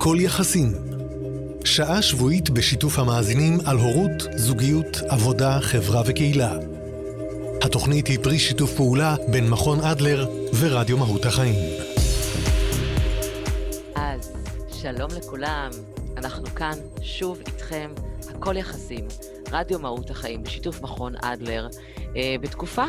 הכל 0.00 0.16
יחסים. 0.20 0.72
שעה 1.64 2.02
שבועית 2.02 2.50
בשיתוף 2.50 2.98
המאזינים 2.98 3.58
על 3.66 3.76
הורות, 3.76 4.22
זוגיות, 4.36 4.96
עבודה, 5.08 5.58
חברה 5.60 6.02
וקהילה. 6.06 6.52
התוכנית 7.62 8.06
היא 8.06 8.18
פרי 8.22 8.38
שיתוף 8.38 8.74
פעולה 8.76 9.16
בין 9.30 9.50
מכון 9.50 9.80
אדלר 9.80 10.28
ורדיו 10.60 10.98
מהות 10.98 11.24
החיים. 11.26 11.54
אז 13.94 14.32
שלום 14.72 15.10
לכולם, 15.16 15.70
אנחנו 16.16 16.46
כאן 16.46 16.78
שוב 17.02 17.38
איתכם, 17.46 17.90
הכל 18.28 18.56
יחסים, 18.56 19.08
רדיו 19.52 19.78
מהות 19.78 20.10
החיים 20.10 20.42
בשיתוף 20.42 20.82
מכון 20.82 21.14
אדלר, 21.22 21.68
אה, 22.16 22.36
בתקופה 22.40 22.84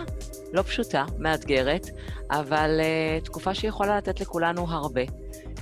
לא 0.54 0.62
פשוטה, 0.62 1.05
מאתגרת, 1.18 1.89
אבל 2.32 2.80
אה, 2.80 3.20
תקופה 3.23 3.54
שיכולה 3.54 3.98
לתת 3.98 4.21
לכולנו 4.21 4.66
הרבה. 4.70 5.02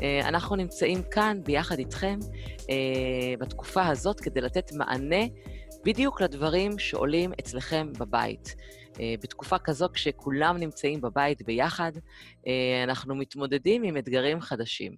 אה, 0.04 0.28
אנחנו 0.28 0.56
נמצאים 0.56 1.04
כאן 1.12 1.44
ביחד 1.44 1.80
איתכם 1.80 2.20
אה, 2.70 3.34
בתקופה 3.40 3.88
הזאת 3.88 4.20
כדי 4.20 4.42
לתת 4.42 4.72
מענה 4.72 5.26
בדיוק 5.86 6.22
לדברים 6.22 6.80
שעולים 6.80 7.34
אצלכם 7.40 7.94
בבית. 8.00 8.56
אה, 9.00 9.14
בתקופה 9.24 9.60
כזו, 9.60 9.88
כשכולם 9.94 10.58
נמצאים 10.58 11.02
בבית 11.02 11.42
ביחד, 11.42 11.92
אנחנו 12.84 13.16
מתמודדים 13.16 13.84
עם 13.84 13.98
אתגרים 13.98 14.42
חדשים. 14.42 14.96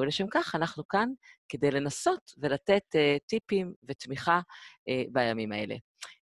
ולשם 0.00 0.26
כך 0.30 0.54
אנחנו 0.54 0.88
כאן 0.88 1.08
כדי 1.48 1.70
לנסות 1.70 2.32
ולתת 2.38 2.82
טיפים 3.26 3.72
ותמיכה 3.88 4.40
בימים 5.12 5.52
האלה. 5.52 5.74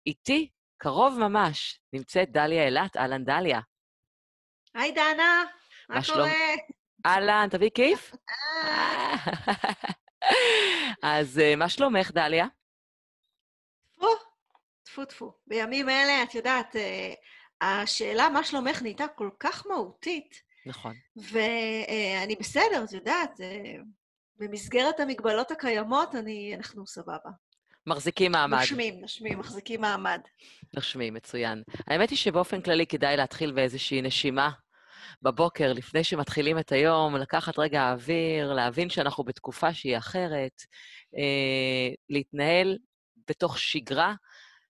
איתי, 0.06 0.48
קרוב 0.78 1.18
ממש, 1.18 1.80
נמצאת 1.92 2.32
דליה 2.32 2.64
אילת. 2.64 2.96
אהלן, 2.96 3.24
דליה. 3.24 3.60
היי, 4.74 4.92
דנה, 4.92 5.44
מה 5.88 6.00
קורה? 6.06 6.30
אהלן, 7.06 7.48
תביאי 7.50 7.70
כיף. 7.74 8.14
אז 11.02 11.38
אה, 11.38 11.56
מה 11.56 11.68
שלומך, 11.68 12.10
דליה? 12.10 12.46
טפו, 13.92 14.06
טפו 14.82 15.04
טפו. 15.04 15.32
בימים 15.46 15.88
אלה, 15.88 16.22
את 16.22 16.34
יודעת, 16.34 16.76
אה, 16.76 17.14
השאלה 17.60 18.28
מה 18.28 18.44
שלומך 18.44 18.82
נהייתה 18.82 19.08
כל 19.08 19.30
כך 19.40 19.66
מהותית. 19.66 20.34
נכון. 20.66 20.94
ואני 21.16 22.36
בסדר, 22.40 22.84
את 22.84 22.92
יודעת, 22.92 23.40
אה, 23.40 23.74
במסגרת 24.36 25.00
המגבלות 25.00 25.50
הקיימות, 25.50 26.14
אני, 26.14 26.54
אנחנו 26.56 26.86
סבבה. 26.86 27.30
מחזיקים 27.86 28.32
מעמד. 28.32 28.58
נושמים, 28.58 29.00
נושמים, 29.00 29.38
מחזיקים 29.38 29.80
מעמד. 29.80 30.20
נושמים, 30.74 31.14
מצוין. 31.14 31.62
האמת 31.86 32.10
היא 32.10 32.18
שבאופן 32.18 32.60
כללי 32.60 32.86
כדאי 32.86 33.16
להתחיל 33.16 33.52
באיזושהי 33.52 34.02
נשימה 34.02 34.50
בבוקר, 35.22 35.72
לפני 35.72 36.04
שמתחילים 36.04 36.58
את 36.58 36.72
היום, 36.72 37.16
לקחת 37.16 37.58
רגע 37.58 37.92
אוויר, 37.92 38.52
להבין 38.52 38.90
שאנחנו 38.90 39.24
בתקופה 39.24 39.74
שהיא 39.74 39.96
אחרת, 39.98 40.62
אה, 41.18 41.94
להתנהל 42.10 42.78
בתוך 43.28 43.58
שגרה 43.58 44.14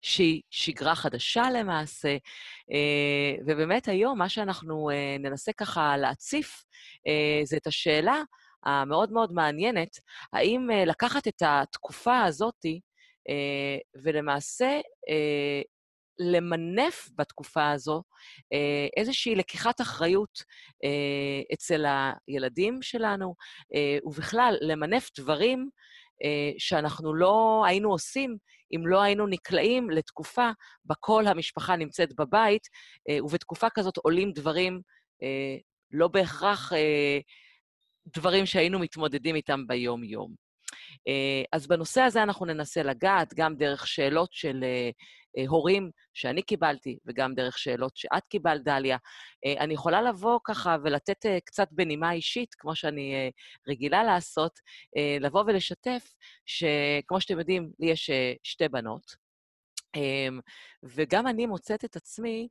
שהיא 0.03 0.43
שגרה 0.51 0.95
חדשה 0.95 1.51
למעשה, 1.51 2.17
אה, 2.73 3.43
ובאמת 3.47 3.89
היום 3.89 4.19
מה 4.19 4.29
שאנחנו 4.29 4.91
אה, 4.91 5.17
ננסה 5.19 5.53
ככה 5.53 5.97
להציף 5.97 6.65
אה, 7.07 7.41
זה 7.45 7.57
את 7.57 7.67
השאלה 7.67 8.23
המאוד 8.65 9.13
מאוד 9.13 9.33
מעניינת, 9.33 9.99
האם 10.33 10.71
אה, 10.71 10.85
לקחת 10.85 11.29
את 11.29 11.43
התקופה 11.47 12.23
הזאתי 12.23 12.81
אה, 13.29 14.03
ולמעשה 14.03 14.81
אה, 15.09 15.63
למנף 16.19 17.09
בתקופה 17.19 17.71
הזו 17.71 18.03
אה, 18.53 18.87
איזושהי 18.97 19.35
לקיחת 19.35 19.81
אחריות 19.81 20.43
אה, 20.85 21.55
אצל 21.55 21.85
הילדים 22.29 22.83
שלנו, 22.83 23.35
אה, 23.75 23.99
ובכלל, 24.05 24.57
למנף 24.61 25.11
דברים 25.19 25.69
שאנחנו 26.59 27.15
לא 27.15 27.65
היינו 27.67 27.91
עושים 27.91 28.37
אם 28.77 28.87
לא 28.87 29.03
היינו 29.03 29.27
נקלעים 29.27 29.91
לתקופה 29.91 30.51
בה 30.85 30.95
כל 31.01 31.27
המשפחה 31.27 31.77
נמצאת 31.77 32.09
בבית, 32.19 32.63
ובתקופה 33.25 33.67
כזאת 33.75 33.97
עולים 33.97 34.33
דברים 34.33 34.81
לא 35.91 36.09
בהכרח 36.09 36.73
דברים 38.17 38.47
שהיינו 38.47 38.79
מתמודדים 38.79 39.37
איתם 39.37 39.67
ביום-יום. 39.67 40.35
אז 41.53 41.67
בנושא 41.67 42.01
הזה 42.01 42.23
אנחנו 42.23 42.47
ננסה 42.47 42.83
לגעת 42.83 43.35
גם 43.35 43.57
דרך 43.57 43.87
שאלות 43.87 44.33
של 44.33 44.65
הורים 45.49 45.91
שאני 46.15 46.43
קיבלתי, 46.43 46.99
וגם 47.07 47.35
דרך 47.35 47.59
שאלות 47.59 47.97
שאת 47.97 48.27
קיבלת, 48.29 48.65
דליה. 48.65 48.97
אה, 49.45 49.55
אני 49.59 49.75
יכולה 49.75 50.03
לבוא 50.03 50.39
ככה 50.45 50.77
ולתת 50.85 51.27
אה, 51.27 51.39
קצת 51.45 51.69
בנימה 51.71 52.13
אישית, 52.13 52.55
כמו 52.55 52.75
שאני 52.75 53.31
רגילה 53.69 54.05
לעשות, 54.05 54.61
לבוא 55.21 55.45
ולשתף, 55.47 56.15
שכמו 56.47 57.21
שאתם 57.21 57.39
יודעים, 57.39 57.71
לי 57.79 57.91
יש 57.91 58.11
שתי 58.43 58.69
בנות, 58.69 59.17
אמ, 59.97 60.41
וגם 60.83 61.27
אני 61.27 61.47
מוצאת 61.47 61.85
את 61.85 61.97
עצמי 61.97 62.49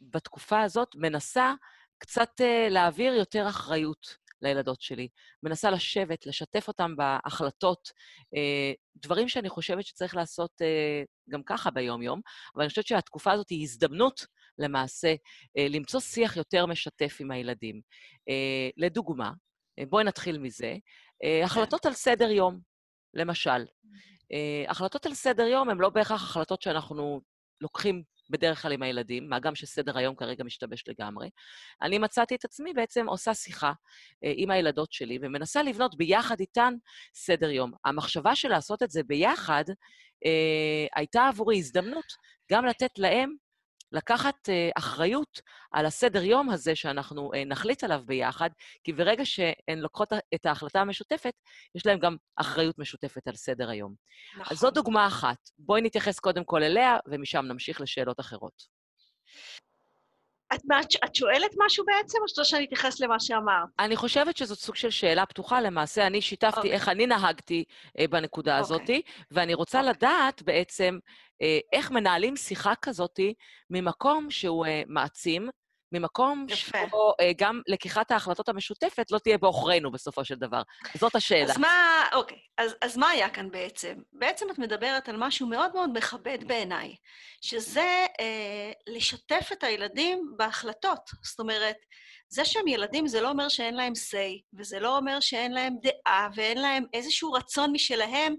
בתקופה 0.00 0.60
הזאת 0.62 0.88
מנסה 0.94 1.54
קצת 1.98 2.40
להעביר 2.70 3.12
יותר 3.14 3.48
אחריות 3.48 4.16
לילדות 4.42 4.80
שלי. 4.80 5.08
מנסה 5.42 5.70
לשבת, 5.70 6.26
לשתף 6.26 6.68
אותם 6.68 6.96
בהחלטות, 6.96 7.88
אה, 8.36 8.72
דברים 8.96 9.28
שאני 9.28 9.48
חושבת 9.48 9.84
שצריך 9.86 10.16
לעשות 10.16 10.50
אה, 10.62 11.02
גם 11.30 11.42
ככה 11.42 11.70
ביום-יום, 11.70 12.20
אבל 12.54 12.62
אני 12.62 12.68
חושבת 12.68 12.86
שהתקופה 12.86 13.32
הזאת 13.32 13.50
היא 13.50 13.62
הזדמנות 13.62 14.26
למעשה 14.58 15.14
אה, 15.58 15.66
למצוא 15.70 16.00
שיח 16.00 16.36
יותר 16.36 16.66
משתף 16.66 17.16
עם 17.20 17.30
הילדים. 17.30 17.80
לדוגמה, 18.76 19.32
בואי 19.88 20.04
נתחיל 20.04 20.38
מזה, 20.38 20.76
כן. 21.22 21.42
החלטות 21.44 21.86
על 21.86 21.92
סדר-יום, 21.92 22.60
למשל. 23.14 23.64
החלטות 24.68 25.06
על 25.06 25.14
סדר-יום 25.14 25.70
הן 25.70 25.78
לא 25.78 25.88
בהכרח 25.88 26.22
החלטות 26.22 26.62
שאנחנו 26.62 27.20
לוקחים 27.60 28.02
בדרך 28.30 28.62
כלל 28.62 28.72
עם 28.72 28.82
הילדים, 28.82 29.28
מה 29.28 29.40
גם 29.40 29.54
שסדר 29.54 29.98
היום 29.98 30.14
כרגע 30.14 30.44
משתבש 30.44 30.84
לגמרי. 30.88 31.30
אני 31.82 31.98
מצאתי 31.98 32.34
את 32.34 32.44
עצמי 32.44 32.72
בעצם 32.72 33.08
עושה 33.08 33.34
שיחה 33.34 33.72
אה, 34.24 34.32
עם 34.36 34.50
הילדות 34.50 34.92
שלי 34.92 35.18
ומנסה 35.22 35.62
לבנות 35.62 35.96
ביחד 35.96 36.40
איתן 36.40 36.74
סדר 37.14 37.50
יום. 37.50 37.72
המחשבה 37.84 38.34
של 38.36 38.48
לעשות 38.48 38.82
את 38.82 38.90
זה 38.90 39.02
ביחד 39.02 39.64
אה, 40.24 40.86
הייתה 40.94 41.28
עבורי 41.28 41.58
הזדמנות 41.58 42.12
גם 42.52 42.64
לתת 42.64 42.98
להם 42.98 43.34
לקחת 43.92 44.48
uh, 44.48 44.52
אחריות 44.78 45.40
על 45.72 45.86
הסדר-יום 45.86 46.50
הזה 46.50 46.74
שאנחנו 46.76 47.30
uh, 47.34 47.36
נחליט 47.46 47.84
עליו 47.84 48.00
ביחד, 48.06 48.50
כי 48.84 48.92
ברגע 48.92 49.24
שהן 49.24 49.78
לוקחות 49.78 50.12
את 50.34 50.46
ההחלטה 50.46 50.80
המשותפת, 50.80 51.34
יש 51.74 51.86
להן 51.86 51.98
גם 51.98 52.16
אחריות 52.36 52.78
משותפת 52.78 53.28
על 53.28 53.34
סדר-היום. 53.34 53.94
נכון. 54.34 54.46
אז 54.50 54.58
זו 54.58 54.70
דוגמה 54.70 55.06
אחת. 55.06 55.38
בואי 55.58 55.82
נתייחס 55.82 56.18
קודם 56.18 56.44
כל 56.44 56.62
אליה, 56.62 56.96
ומשם 57.06 57.44
נמשיך 57.48 57.80
לשאלות 57.80 58.20
אחרות. 58.20 58.80
את, 60.54 60.60
את 61.04 61.14
שואלת 61.14 61.50
משהו 61.66 61.84
בעצם, 61.84 62.18
או 62.22 62.28
שאתה 62.28 62.44
שאני 62.44 62.64
אתייחס 62.64 63.00
למה 63.00 63.20
שאמרת? 63.20 63.68
אני 63.78 63.96
חושבת 63.96 64.36
שזאת 64.36 64.58
סוג 64.58 64.76
של 64.76 64.90
שאלה 64.90 65.26
פתוחה. 65.26 65.60
למעשה, 65.60 66.06
אני 66.06 66.20
שיתפתי 66.20 66.54
okay. 66.54 66.56
אוקיי. 66.56 66.72
איך 66.72 66.88
אני 66.88 67.06
נהגתי 67.06 67.64
אה, 67.98 68.08
בנקודה 68.08 68.56
okay. 68.56 68.60
הזאת, 68.60 68.90
ואני 69.30 69.54
רוצה 69.54 69.78
okay. 69.78 69.82
אוקיי. 69.82 69.94
לדעת 69.94 70.42
בעצם 70.42 70.98
אה, 71.04 71.08
איך 71.72 71.90
מנהלים 71.90 72.36
שיחה 72.36 72.74
כזאת 72.74 73.20
ממקום 73.70 74.30
שהוא 74.30 74.66
אה, 74.66 74.82
מעצים, 74.86 75.48
ממקום 75.92 76.46
שבו 76.48 77.14
אה, 77.20 77.30
גם 77.36 77.60
לקיחת 77.68 78.10
ההחלטות 78.10 78.48
המשותפת 78.48 79.10
לא 79.10 79.18
תהיה 79.18 79.38
בעוכרינו 79.38 79.90
בסופו 79.90 80.24
של 80.24 80.34
דבר. 80.34 80.62
זאת 80.94 81.14
השאלה. 81.14 81.52
אז 81.52 81.58
מה, 81.58 82.04
אוקיי, 82.12 82.38
אז, 82.58 82.76
אז 82.82 82.96
מה 82.96 83.08
היה 83.08 83.30
כאן 83.30 83.50
בעצם? 83.50 83.94
בעצם 84.12 84.50
את 84.50 84.58
מדברת 84.58 85.08
על 85.08 85.16
משהו 85.18 85.46
מאוד 85.46 85.74
מאוד 85.74 85.90
מכבד 85.98 86.38
בעיניי, 86.46 86.94
שזה 87.40 88.06
אה, 88.20 88.72
לשתף 88.86 89.48
את 89.52 89.64
הילדים 89.64 90.32
בהחלטות. 90.36 91.10
זאת 91.22 91.40
אומרת, 91.40 91.76
זה 92.28 92.44
שהם 92.44 92.68
ילדים 92.68 93.06
זה 93.06 93.20
לא 93.20 93.30
אומר 93.30 93.48
שאין 93.48 93.74
להם 93.74 93.92
say, 93.92 94.58
וזה 94.58 94.80
לא 94.80 94.96
אומר 94.96 95.20
שאין 95.20 95.52
להם 95.52 95.74
דעה, 95.82 96.28
ואין 96.34 96.58
להם 96.58 96.84
איזשהו 96.92 97.32
רצון 97.32 97.72
משלהם, 97.72 98.34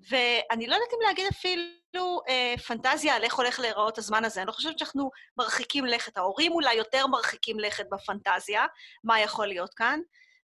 ואני 0.00 0.66
לא 0.66 0.74
יודעת 0.74 0.92
אם 0.94 1.06
להגיד 1.06 1.26
אפילו... 1.30 1.84
אה, 2.28 2.54
פנטזיה 2.66 3.16
על 3.16 3.24
איך 3.24 3.34
הולך 3.34 3.60
להיראות 3.60 3.98
הזמן 3.98 4.24
הזה. 4.24 4.40
אני 4.40 4.46
לא 4.46 4.52
חושבת 4.52 4.78
שאנחנו 4.78 5.10
מרחיקים 5.36 5.86
לכת. 5.86 6.16
ההורים 6.16 6.52
אולי 6.52 6.74
יותר 6.74 7.06
מרחיקים 7.06 7.58
לכת 7.58 7.84
בפנטזיה, 7.92 8.66
מה 9.04 9.20
יכול 9.20 9.46
להיות 9.46 9.74
כאן. 9.74 10.00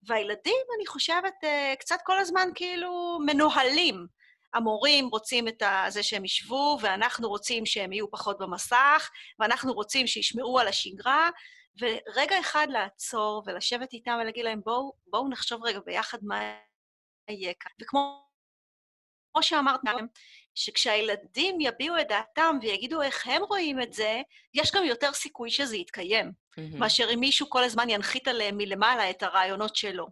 והילדים, 0.08 0.66
אני 0.78 0.86
חושבת, 0.88 1.34
אה, 1.44 1.74
קצת 1.80 1.98
כל 2.06 2.18
הזמן 2.18 2.50
כאילו 2.56 3.20
מנוהלים. 3.26 4.08
המורים 4.54 5.08
רוצים 5.08 5.48
את 5.48 5.64
זה 5.88 6.04
שהם 6.04 6.26
ישבו, 6.26 6.78
ואנחנו 6.82 7.30
רוצים 7.30 7.66
שהם 7.66 7.92
יהיו 7.92 8.12
פחות 8.12 8.38
במסך, 8.40 9.10
ואנחנו 9.40 9.74
רוצים 9.74 10.08
שישמרו 10.08 10.60
על 10.60 10.68
השגרה, 10.68 11.30
ורגע 11.82 12.40
אחד 12.40 12.68
לעצור 12.70 13.44
ולשבת 13.46 13.94
איתם 13.94 14.18
ולהגיד 14.22 14.46
להם, 14.46 14.62
בואו 14.66 14.94
בוא 15.08 15.30
נחשוב 15.30 15.64
רגע 15.64 15.80
ביחד 15.86 16.18
מה 16.22 16.40
יהיה 17.30 17.54
כאן. 17.60 17.72
וכמו 17.82 18.25
שאמרת, 19.42 19.80
שכשהילדים 20.56 21.62
יביעו 21.62 22.00
את 22.02 22.08
דעתם 22.08 22.58
ויגידו 22.62 23.02
איך 23.02 23.28
הם 23.28 23.44
רואים 23.44 23.82
את 23.82 23.94
זה, 23.94 24.22
יש 24.54 24.72
גם 24.72 24.84
יותר 24.86 25.14
סיכוי 25.14 25.50
שזה 25.52 25.78
יתקיים, 25.78 26.32
mm-hmm. 26.32 26.62
מאשר 26.78 27.08
אם 27.14 27.20
מישהו 27.20 27.50
כל 27.50 27.64
הזמן 27.64 27.90
ינחית 27.90 28.28
עליהם 28.28 28.58
מלמעלה 28.58 29.10
את 29.10 29.24
הרעיונות 29.24 29.76
שלו. 29.76 30.08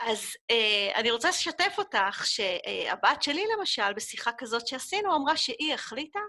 אז 0.00 0.36
אה, 0.50 0.92
אני 0.94 1.10
רוצה 1.10 1.28
לשתף 1.28 1.74
אותך 1.78 2.26
שהבת 2.26 3.22
שלי, 3.22 3.44
למשל, 3.58 3.92
בשיחה 3.92 4.30
כזאת 4.38 4.66
שעשינו, 4.66 5.16
אמרה 5.16 5.36
שהיא 5.36 5.74
החליטה 5.74 6.20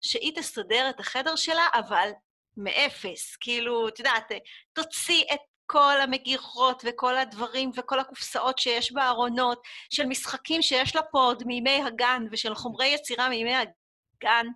שהיא 0.00 0.36
תסדר 0.36 0.90
את 0.90 1.00
החדר 1.00 1.36
שלה, 1.36 1.68
אבל 1.74 2.10
מאפס. 2.56 3.36
כאילו, 3.36 3.88
את 3.88 3.98
יודעת, 3.98 4.32
תוציא 4.72 5.24
את 5.34 5.40
כל 5.66 6.00
המגיחות 6.00 6.82
וכל 6.86 7.16
הדברים 7.16 7.70
וכל 7.76 8.00
הקופסאות 8.00 8.58
שיש 8.58 8.92
בארונות, 8.92 9.62
של 9.90 10.06
משחקים 10.06 10.62
שיש 10.62 10.96
לה 10.96 11.02
פה 11.02 11.18
עוד 11.18 11.42
מימי 11.46 11.82
הגן 11.86 12.22
ושל 12.30 12.54
חומרי 12.54 12.86
יצירה 12.86 13.28
מימי 13.28 13.54
הגן, 13.54 14.46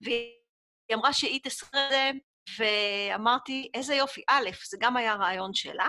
והיא 0.00 0.30
אמרה 0.94 1.12
שהיא 1.12 1.40
תסדר 1.42 1.86
את 1.86 1.90
זה, 1.90 2.10
ואמרתי, 2.58 3.70
איזה 3.74 3.94
יופי. 3.94 4.22
א', 4.28 4.50
זה 4.68 4.76
גם 4.80 4.96
היה 4.96 5.14
רעיון 5.14 5.54
שלה, 5.54 5.88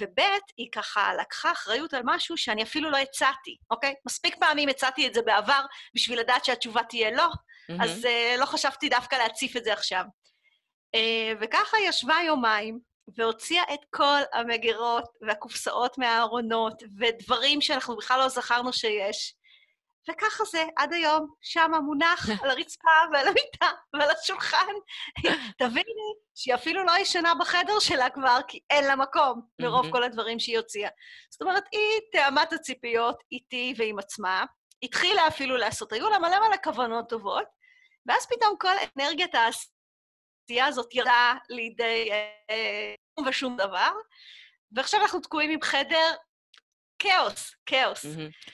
וב', 0.00 0.20
היא 0.56 0.68
ככה 0.72 1.14
לקחה 1.20 1.52
אחריות 1.52 1.94
על 1.94 2.02
משהו 2.04 2.36
שאני 2.36 2.62
אפילו 2.62 2.90
לא 2.90 2.96
הצעתי, 2.96 3.56
אוקיי? 3.70 3.94
מספיק 4.06 4.36
פעמים 4.40 4.68
הצעתי 4.68 5.06
את 5.06 5.14
זה 5.14 5.22
בעבר 5.22 5.60
בשביל 5.94 6.20
לדעת 6.20 6.44
שהתשובה 6.44 6.82
תהיה 6.82 7.10
לא, 7.10 7.28
mm-hmm. 7.28 7.84
אז 7.84 8.04
uh, 8.04 8.40
לא 8.40 8.46
חשבתי 8.46 8.88
דווקא 8.88 9.16
להציף 9.16 9.56
את 9.56 9.64
זה 9.64 9.72
עכשיו. 9.72 10.04
Uh, 10.96 11.38
וככה 11.40 11.76
ישבה 11.88 12.16
יומיים, 12.26 12.78
והוציאה 13.16 13.74
את 13.74 13.80
כל 13.90 14.20
המגירות 14.32 15.04
והקופסאות 15.20 15.98
מהארונות, 15.98 16.82
ודברים 16.98 17.60
שאנחנו 17.60 17.96
בכלל 17.96 18.18
לא 18.18 18.28
זכרנו 18.28 18.72
שיש. 18.72 19.34
וככה 20.10 20.44
זה 20.44 20.64
עד 20.76 20.92
היום, 20.92 21.34
שם 21.40 21.70
מונח 21.84 22.28
על 22.42 22.50
הרצפה 22.50 22.90
ועל 23.12 23.28
המיטה 23.28 23.70
ועל 23.94 24.10
השולחן. 24.10 24.72
תביני 25.58 26.12
שהיא 26.34 26.54
אפילו 26.54 26.84
לא 26.84 26.92
ישנה 26.98 27.34
בחדר 27.34 27.78
שלה 27.80 28.10
כבר, 28.10 28.38
כי 28.48 28.60
אין 28.70 28.84
לה 28.84 28.96
מקום 28.96 29.40
מרוב 29.60 29.90
כל 29.92 30.02
הדברים 30.02 30.38
שהיא 30.38 30.58
הוציאה. 30.58 30.90
זאת 31.30 31.42
אומרת, 31.42 31.64
היא 31.72 32.00
תאמה 32.12 32.42
את 32.42 32.52
הציפיות 32.52 33.22
איתי 33.32 33.74
ועם 33.76 33.98
עצמה, 33.98 34.44
התחילה 34.82 35.26
אפילו 35.28 35.56
לעשות, 35.56 35.92
היו 35.92 36.10
לה 36.10 36.18
מלא 36.18 36.48
מלא 36.48 36.56
כוונות 36.64 37.08
טובות, 37.08 37.46
ואז 38.06 38.26
פתאום 38.26 38.54
כל 38.58 38.74
אנרגיית 38.98 39.34
העשייה 39.34 39.73
הזאת 40.50 40.94
ירדה 40.94 41.34
לידי 41.50 42.08
אה, 42.50 42.94
ושום 43.26 43.56
דבר, 43.56 43.90
ועכשיו 44.72 45.00
אנחנו 45.00 45.20
תקועים 45.20 45.50
עם 45.50 45.62
חדר 45.62 46.10
כאוס, 46.98 47.54
כאוס. 47.66 48.04
Mm-hmm. 48.04 48.52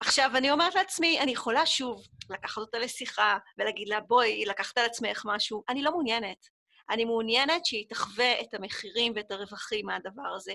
עכשיו, 0.00 0.30
אני 0.36 0.50
אומרת 0.50 0.74
לעצמי, 0.74 1.20
אני 1.20 1.32
יכולה 1.32 1.66
שוב 1.66 2.06
לקחת 2.30 2.58
אותה 2.58 2.78
לשיחה 2.78 3.38
ולהגיד 3.58 3.88
לה, 3.88 4.00
בואי, 4.00 4.44
לקחת 4.44 4.78
על 4.78 4.84
עצמך 4.84 5.22
משהו. 5.24 5.62
אני 5.68 5.82
לא 5.82 5.90
מעוניינת. 5.90 6.46
אני 6.90 7.04
מעוניינת 7.04 7.66
שהיא 7.66 7.86
תחווה 7.88 8.40
את 8.40 8.54
המחירים 8.54 9.12
ואת 9.16 9.30
הרווחים 9.30 9.86
מהדבר 9.86 10.28
הזה. 10.36 10.52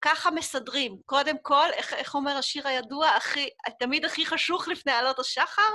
ככה 0.00 0.30
מסדרים. 0.30 0.96
קודם 1.06 1.36
כל, 1.42 1.68
איך, 1.72 1.92
איך 1.92 2.14
אומר 2.14 2.32
השיר 2.32 2.68
הידוע, 2.68 3.08
הכי, 3.08 3.48
תמיד 3.78 4.04
הכי 4.04 4.26
חשוך 4.26 4.68
לפני 4.68 4.92
עלות 4.92 5.18
השחר? 5.18 5.72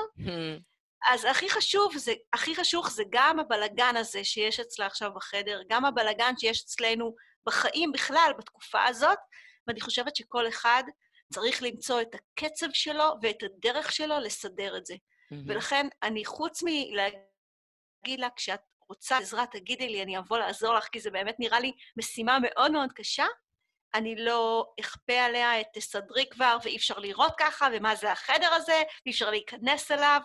אז 1.07 1.25
הכי 1.25 1.49
חשוב, 1.49 1.97
זה, 1.97 2.13
הכי 2.33 2.55
חשוך 2.55 2.91
זה 2.91 3.03
גם 3.09 3.39
הבלגן 3.39 3.97
הזה 3.97 4.23
שיש 4.23 4.59
אצלה 4.59 4.85
עכשיו 4.85 5.11
בחדר, 5.13 5.61
גם 5.69 5.85
הבלגן 5.85 6.33
שיש 6.37 6.63
אצלנו 6.63 7.15
בחיים 7.45 7.91
בכלל, 7.91 8.31
בתקופה 8.37 8.83
הזאת, 8.83 9.17
ואני 9.67 9.81
חושבת 9.81 10.15
שכל 10.15 10.47
אחד 10.47 10.83
צריך 11.33 11.63
למצוא 11.63 12.01
את 12.01 12.15
הקצב 12.15 12.67
שלו 12.73 13.13
ואת 13.21 13.43
הדרך 13.43 13.91
שלו 13.91 14.19
לסדר 14.19 14.77
את 14.77 14.85
זה. 14.85 14.93
Mm-hmm. 14.93 15.35
ולכן 15.47 15.87
אני, 16.03 16.25
חוץ 16.25 16.63
מלהגיד 16.63 18.19
לה, 18.19 18.27
כשאת 18.35 18.61
רוצה 18.89 19.17
עזרה, 19.17 19.45
תגידי 19.47 19.89
לי, 19.89 20.03
אני 20.03 20.17
אבוא 20.17 20.37
לעזור 20.37 20.73
לך, 20.73 20.87
כי 20.91 20.99
זה 20.99 21.11
באמת 21.11 21.35
נראה 21.39 21.59
לי 21.59 21.71
משימה 21.97 22.37
מאוד 22.41 22.71
מאוד 22.71 22.91
קשה, 22.95 23.25
אני 23.93 24.15
לא 24.15 24.73
אכפה 24.79 25.13
עליה 25.13 25.61
את 25.61 25.65
תסדרי 25.73 26.25
כבר, 26.29 26.57
ואי 26.63 26.77
אפשר 26.77 26.99
לראות 26.99 27.33
ככה, 27.39 27.67
ומה 27.73 27.95
זה 27.95 28.11
החדר 28.11 28.53
הזה, 28.53 28.81
ואי 29.05 29.11
אפשר 29.11 29.29
להיכנס 29.29 29.91
אליו. 29.91 30.21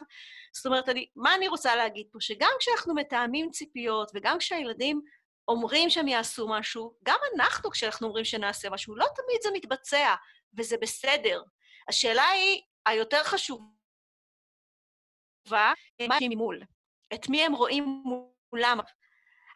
זאת 0.56 0.66
אומרת, 0.66 0.88
אני, 0.88 1.06
מה 1.16 1.34
אני 1.34 1.48
רוצה 1.48 1.76
להגיד 1.76 2.06
פה? 2.12 2.18
שגם 2.20 2.50
כשאנחנו 2.58 2.94
מתאמים 2.94 3.50
ציפיות, 3.50 4.10
וגם 4.14 4.38
כשהילדים 4.38 5.00
אומרים 5.48 5.90
שהם 5.90 6.08
יעשו 6.08 6.48
משהו, 6.48 6.94
גם 7.04 7.18
אנחנו, 7.34 7.70
כשאנחנו 7.70 8.06
אומרים 8.06 8.24
שנעשה 8.24 8.70
משהו, 8.70 8.96
לא 8.96 9.06
תמיד 9.14 9.42
זה 9.42 9.48
מתבצע. 9.54 10.14
וזה 10.58 10.76
בסדר. 10.82 11.42
השאלה 11.88 12.28
היא, 12.28 12.62
היותר 12.86 13.24
חשובה, 13.24 13.64
מה 15.50 15.74
הם 16.00 16.30
ממול? 16.30 16.62
את 17.14 17.28
מי 17.28 17.42
הם 17.42 17.52
רואים 17.54 18.02
מולם? 18.52 18.78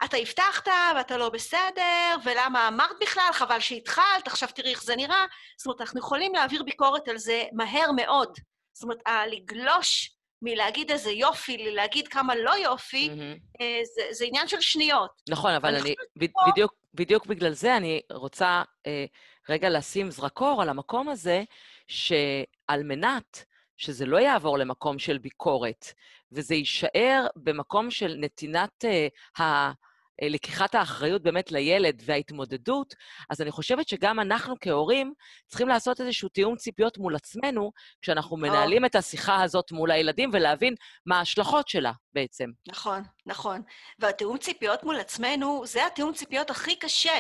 אתה 0.05 0.17
הבטחת 0.17 0.69
ואתה 0.97 1.17
לא 1.17 1.29
בסדר, 1.29 2.17
ולמה 2.25 2.69
אמרת 2.69 2.97
בכלל? 3.00 3.29
חבל 3.32 3.61
שהתחלת, 3.61 4.26
עכשיו 4.26 4.49
תראי 4.55 4.70
איך 4.70 4.82
זה 4.82 4.97
נראה. 4.97 5.25
זאת 5.58 5.67
אומרת, 5.67 5.81
אנחנו 5.81 6.00
יכולים 6.00 6.35
להעביר 6.35 6.62
ביקורת 6.62 7.08
על 7.08 7.19
זה 7.19 7.44
מהר 7.52 7.93
מאוד. 7.97 8.38
זאת 8.73 8.82
אומרת, 8.82 8.99
לגלוש 9.31 10.17
מלהגיד 10.43 10.91
איזה 10.91 11.11
יופי 11.11 11.56
להגיד 11.75 12.08
כמה 12.08 12.35
לא 12.35 12.50
יופי, 12.50 13.11
mm-hmm. 13.11 13.62
זה, 13.94 14.02
זה 14.11 14.25
עניין 14.25 14.49
של 14.49 14.61
שניות. 14.61 15.11
נכון, 15.29 15.52
אבל 15.52 15.75
אני, 15.75 15.94
ב, 16.19 16.25
בדיוק, 16.49 16.73
בדיוק 16.94 17.26
בגלל 17.26 17.53
זה 17.53 17.76
אני 17.76 18.00
רוצה 18.12 18.62
אה, 18.87 19.05
רגע 19.49 19.70
לשים 19.70 20.11
זרקור 20.11 20.62
על 20.62 20.69
המקום 20.69 21.08
הזה, 21.08 21.43
שעל 21.88 22.82
מנת 22.82 23.44
שזה 23.76 24.06
לא 24.06 24.17
יעבור 24.20 24.58
למקום 24.58 24.99
של 24.99 25.19
ביקורת, 25.19 25.87
וזה 26.32 26.55
יישאר 26.55 27.26
במקום 27.37 27.91
של 27.91 28.17
נתינת 28.19 28.85
uh, 28.85 29.43
ה... 29.43 29.73
לקיחת 30.22 30.75
האחריות 30.75 31.22
באמת 31.22 31.52
לילד 31.52 32.02
וההתמודדות, 32.05 32.94
אז 33.31 33.40
אני 33.40 33.50
חושבת 33.50 33.88
שגם 33.88 34.20
אנחנו 34.20 34.55
כהורים 34.61 35.12
צריכים 35.46 35.69
לעשות 35.69 36.00
איזשהו 36.00 36.28
תיאום 36.28 36.56
ציפיות 36.56 36.99
מול 36.99 37.17
עצמנו, 37.17 37.72
כשאנחנו 38.02 38.37
מנהלים 38.37 38.84
את 38.84 38.94
השיחה 38.94 39.43
הזאת 39.43 39.72
מול 39.72 39.90
הילדים, 39.90 40.31
ולהבין 40.32 40.75
מה 41.06 41.19
ההשלכות 41.19 41.69
שלה 41.69 41.93
בעצם. 42.12 42.50
נכון, 42.69 43.02
נכון. 43.26 43.62
והתיאום 43.99 44.38
ציפיות 44.38 44.84
מול 44.84 45.00
עצמנו, 45.00 45.62
זה 45.67 45.87
התיאום 45.87 46.12
ציפיות 46.12 46.50
הכי 46.50 46.76
קשה. 46.76 47.19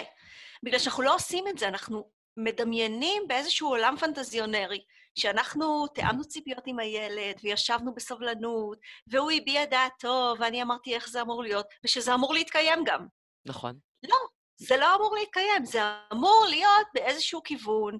בגלל 0.62 0.78
שאנחנו 0.78 1.02
לא 1.02 1.14
עושים 1.14 1.44
את 1.48 1.58
זה, 1.58 1.68
אנחנו 1.68 2.10
מדמיינים 2.36 3.22
באיזשהו 3.28 3.68
עולם 3.68 3.96
פנטזיונרי, 3.96 4.84
שאנחנו 5.18 5.86
תיאמנו 5.86 6.24
ציפיות 6.24 6.62
עם 6.66 6.78
הילד, 6.78 7.36
וישבנו 7.42 7.94
בסבלנות, 7.94 8.78
והוא 9.06 9.30
הביע 9.30 9.64
דעתו, 9.64 10.34
ואני 10.38 10.62
אמרתי 10.62 10.94
איך 10.94 11.08
זה 11.08 11.20
אמור 11.20 11.42
להיות, 11.42 11.66
ושזה 11.84 12.14
אמור 12.14 12.34
להתקיים 12.34 12.84
גם. 12.84 13.06
נכון. 13.44 13.78
לא, 14.02 14.16
זה 14.56 14.76
לא 14.76 14.94
אמור 14.94 15.16
להתקיים, 15.16 15.64
זה 15.64 15.80
אמור 16.12 16.46
להיות 16.48 16.86
באיזשהו 16.94 17.42
כיוון. 17.42 17.98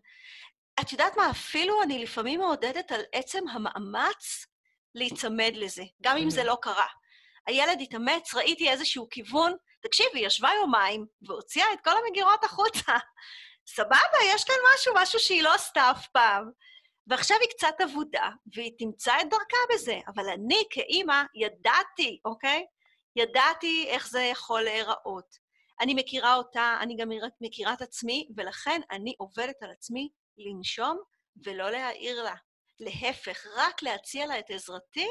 את 0.81 0.93
יודעת 0.93 1.17
מה, 1.17 1.31
אפילו 1.31 1.83
אני 1.83 1.99
לפעמים 1.99 2.41
מעודדת 2.41 2.93
על 2.93 3.01
עצם 3.13 3.49
המאמץ 3.49 4.47
להיצמד 4.95 5.53
לזה, 5.55 5.83
גם 6.03 6.17
אם 6.17 6.31
זה 6.31 6.45
לא 6.45 6.59
קרה. 6.63 6.87
הילד 7.47 7.81
התאמץ, 7.81 8.35
ראיתי 8.35 8.71
איזשהו 8.71 9.09
כיוון, 9.11 9.53
תקשיבי, 9.83 10.21
ישבה 10.21 10.51
יומיים 10.61 11.07
והוציאה 11.23 11.73
את 11.73 11.79
כל 11.85 11.91
המגירות 12.05 12.45
החוצה. 12.45 12.93
סבבה, 13.67 14.19
יש 14.25 14.45
כאן 14.45 14.55
משהו, 14.75 14.93
משהו 14.97 15.19
שהיא 15.19 15.43
לא 15.43 15.55
עשתה 15.55 15.91
אף 15.91 16.07
פעם. 16.07 16.51
ועכשיו 17.11 17.37
היא 17.41 17.49
קצת 17.51 17.75
אבודה, 17.85 18.29
והיא 18.55 18.73
תמצא 18.79 19.13
את 19.21 19.31
דרכה 19.31 19.57
בזה. 19.75 19.99
אבל 20.07 20.29
אני 20.29 20.63
כאימא 20.71 21.23
ידעתי, 21.35 22.21
אוקיי? 22.25 22.67
ידעתי 23.17 23.87
איך 23.89 24.09
זה 24.09 24.21
יכול 24.23 24.63
להיראות. 24.63 25.37
אני 25.81 25.95
מכירה 25.95 26.35
אותה, 26.35 26.79
אני 26.81 26.97
גם 26.97 27.09
מכירה 27.41 27.73
את 27.73 27.83
עצמי, 27.83 28.29
ולכן 28.37 28.81
אני 28.91 29.15
עובדת 29.19 29.63
על 29.63 29.71
עצמי 29.71 30.09
לנשום 30.39 30.99
ולא 31.45 31.71
להעיר 31.71 32.23
לה. 32.23 32.35
להפך, 32.81 33.47
רק 33.57 33.83
להציע 33.83 34.27
לה 34.27 34.39
את 34.39 34.51
עזרתי 34.51 35.09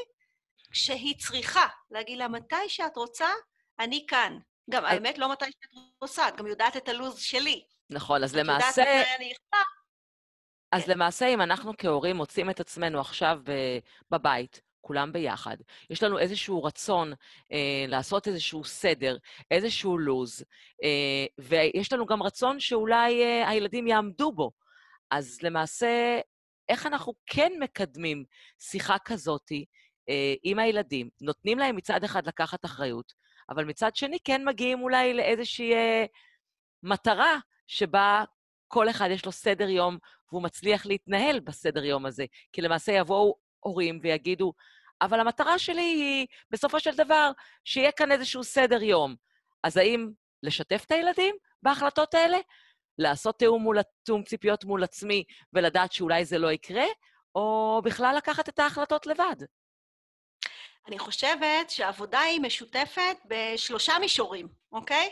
כשהיא 0.72 1.16
צריכה. 1.20 1.68
להגיד 1.92 2.18
לה, 2.18 2.28
מתי 2.28 2.70
שאת 2.70 2.98
רוצה, 2.98 3.28
אני 3.80 4.06
כאן. 4.08 4.40
גם, 4.70 4.86
האמת, 4.86 5.18
לא 5.18 5.32
מתי 5.32 5.46
שאת 5.46 6.02
רוצה, 6.02 6.28
את 6.28 6.36
גם 6.36 6.48
יודעת 6.48 6.78
את 6.78 6.90
הלו"ז 6.90 7.20
שלי. 7.20 7.64
נכון, 7.90 8.24
אז 8.24 8.36
למעשה... 8.36 8.70
את 8.70 8.88
יודעת 8.88 9.02
מתי 9.02 9.16
אני 9.16 9.26
יכולה. 9.32 9.79
אז 10.72 10.86
כן. 10.86 10.92
למעשה, 10.92 11.28
אם 11.28 11.42
אנחנו 11.42 11.74
כהורים 11.78 12.16
מוצאים 12.16 12.50
את 12.50 12.60
עצמנו 12.60 13.00
עכשיו 13.00 13.40
בבית, 14.12 14.62
כולם 14.82 15.12
ביחד, 15.12 15.58
יש 15.90 16.04
לנו 16.04 16.20
איזשהו 16.20 16.64
רצון 16.64 17.14
אה, 17.52 17.86
לעשות 17.88 18.28
איזשהו 18.28 18.64
סדר, 18.64 19.18
איזשהו 19.52 19.98
לו"ז, 19.98 20.44
אה, 20.84 21.26
ויש 21.38 21.94
לנו 21.94 22.06
גם 22.06 22.24
רצון 22.24 22.60
שאולי 22.60 23.24
אה, 23.24 23.50
הילדים 23.50 23.88
יעמדו 23.88 24.32
בו. 24.32 24.52
אז 25.12 25.40
למעשה, 25.42 26.20
איך 26.70 26.86
אנחנו 26.86 27.14
כן 27.26 27.52
מקדמים 27.60 28.24
שיחה 28.60 28.98
כזאתי 29.06 29.66
אה, 30.10 30.34
עם 30.44 30.60
הילדים, 30.60 31.10
נותנים 31.22 31.60
להם 31.60 31.76
מצד 31.76 32.04
אחד 32.04 32.28
לקחת 32.28 32.66
אחריות, 32.66 33.14
אבל 33.50 33.66
מצד 33.66 33.96
שני 33.96 34.18
כן 34.24 34.46
מגיעים 34.46 34.82
אולי 34.82 35.14
לאיזושהי 35.14 35.74
אה, 35.74 36.06
מטרה 36.84 37.40
שבה 37.68 38.24
כל 38.68 38.90
אחד 38.90 39.10
יש 39.12 39.26
לו 39.26 39.32
סדר 39.32 39.70
יום 39.70 39.98
והוא 40.32 40.44
מצליח 40.44 40.86
להתנהל 40.86 41.40
בסדר 41.40 41.86
יום 41.86 42.06
הזה. 42.06 42.26
כי 42.54 42.62
למעשה 42.62 42.92
יבואו 42.92 43.36
הורים 43.60 44.00
ויגידו, 44.04 44.54
אבל 45.02 45.20
המטרה 45.20 45.60
שלי 45.60 45.82
היא, 45.82 46.28
בסופו 46.52 46.80
של 46.80 46.96
דבר, 46.96 47.32
שיהיה 47.64 47.92
כאן 47.92 48.12
איזשהו 48.12 48.44
סדר 48.44 48.84
יום. 48.84 49.16
אז 49.64 49.78
האם 49.78 50.10
לשתף 50.44 50.84
את 50.86 50.92
הילדים 50.92 51.36
בהחלטות 51.64 52.14
האלה? 52.14 52.38
לעשות 52.98 53.40
תיאום, 53.40 53.62
מול, 53.62 53.78
תיאום 54.04 54.24
ציפיות 54.24 54.66
מול 54.66 54.84
עצמי 54.84 55.24
ולדעת 55.54 55.92
שאולי 55.92 56.26
זה 56.26 56.38
לא 56.38 56.52
יקרה, 56.52 56.86
או 57.36 57.82
בכלל 57.84 58.16
לקחת 58.18 58.50
את 58.50 58.60
ההחלטות 58.60 59.08
לבד? 59.08 59.36
אני 60.88 61.00
חושבת 61.00 61.70
שהעבודה 61.70 62.20
היא 62.20 62.42
משותפת 62.42 63.18
בשלושה 63.26 63.94
מישורים, 64.00 64.48
אוקיי? 64.72 65.10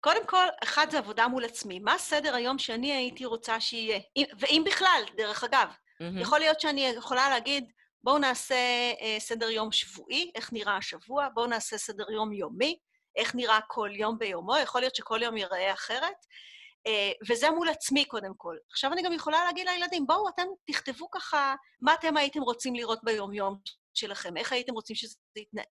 קודם 0.00 0.26
כל, 0.26 0.46
אחד 0.62 0.86
זה 0.90 0.98
עבודה 0.98 1.28
מול 1.28 1.44
עצמי. 1.44 1.78
מה 1.78 1.98
סדר 1.98 2.34
היום 2.34 2.58
שאני 2.58 2.92
הייתי 2.92 3.24
רוצה 3.24 3.60
שיהיה? 3.60 4.00
ואם 4.38 4.62
בכלל, 4.66 5.02
דרך 5.16 5.44
אגב. 5.44 5.68
Mm-hmm. 5.68 6.20
יכול 6.20 6.38
להיות 6.38 6.60
שאני 6.60 6.80
יכולה 6.80 7.30
להגיד, 7.30 7.72
בואו 8.04 8.18
נעשה 8.18 8.54
אה, 9.00 9.16
סדר 9.18 9.50
יום 9.50 9.72
שבועי, 9.72 10.30
איך 10.34 10.52
נראה 10.52 10.76
השבוע, 10.76 11.28
בואו 11.34 11.46
נעשה 11.46 11.78
סדר 11.78 12.10
יום 12.10 12.32
יומי, 12.32 12.78
איך 13.16 13.34
נראה 13.34 13.58
כל 13.68 13.90
יום 13.92 14.18
ביומו, 14.18 14.56
יכול 14.56 14.80
להיות 14.80 14.94
שכל 14.94 15.22
יום 15.22 15.36
ייראה 15.36 15.72
אחרת. 15.72 16.26
אה, 16.86 17.12
וזה 17.28 17.50
מול 17.50 17.68
עצמי 17.68 18.04
קודם 18.04 18.32
כל. 18.36 18.56
עכשיו 18.70 18.92
אני 18.92 19.02
גם 19.02 19.12
יכולה 19.12 19.44
להגיד 19.44 19.68
לילדים, 19.68 20.06
בואו, 20.06 20.28
אתם 20.28 20.46
תכתבו 20.66 21.10
ככה 21.10 21.54
מה 21.80 21.94
אתם 21.94 22.16
הייתם 22.16 22.40
רוצים 22.40 22.74
לראות 22.74 22.98
ביום-יום 23.04 23.58
שלכם, 23.94 24.36
איך 24.36 24.52
הייתם 24.52 24.72
רוצים 24.72 24.96
שזה 24.96 25.16
יתנהל. 25.36 25.66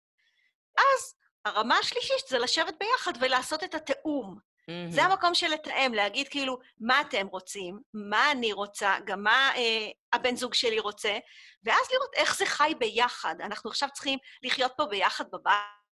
אז 0.79 1.15
הרמה 1.45 1.79
השלישית 1.79 2.29
זה 2.29 2.39
לשבת 2.39 2.75
ביחד 2.79 3.13
ולעשות 3.21 3.65
את 3.65 3.75
התיאום. 3.75 4.39
Mm-hmm. 4.39 4.93
זה 4.93 5.03
המקום 5.03 5.35
של 5.35 5.47
לתאם, 5.47 5.95
להגיד 5.95 6.29
כאילו, 6.29 6.59
מה 6.81 7.01
אתם 7.01 7.27
רוצים, 7.27 7.81
מה 7.95 8.31
אני 8.31 8.53
רוצה, 8.53 8.97
גם 9.07 9.23
מה 9.23 9.53
אה, 9.57 9.89
הבן 10.13 10.37
זוג 10.37 10.55
שלי 10.55 10.79
רוצה, 10.79 11.19
ואז 11.65 11.91
לראות 11.93 12.15
איך 12.15 12.37
זה 12.37 12.47
חי 12.47 12.73
ביחד. 12.79 13.35
אנחנו 13.41 13.71
עכשיו 13.71 13.89
צריכים 13.93 14.19
לחיות 14.43 14.73
פה 14.77 14.87
ביחד 14.87 15.25
בבית. 15.33 15.85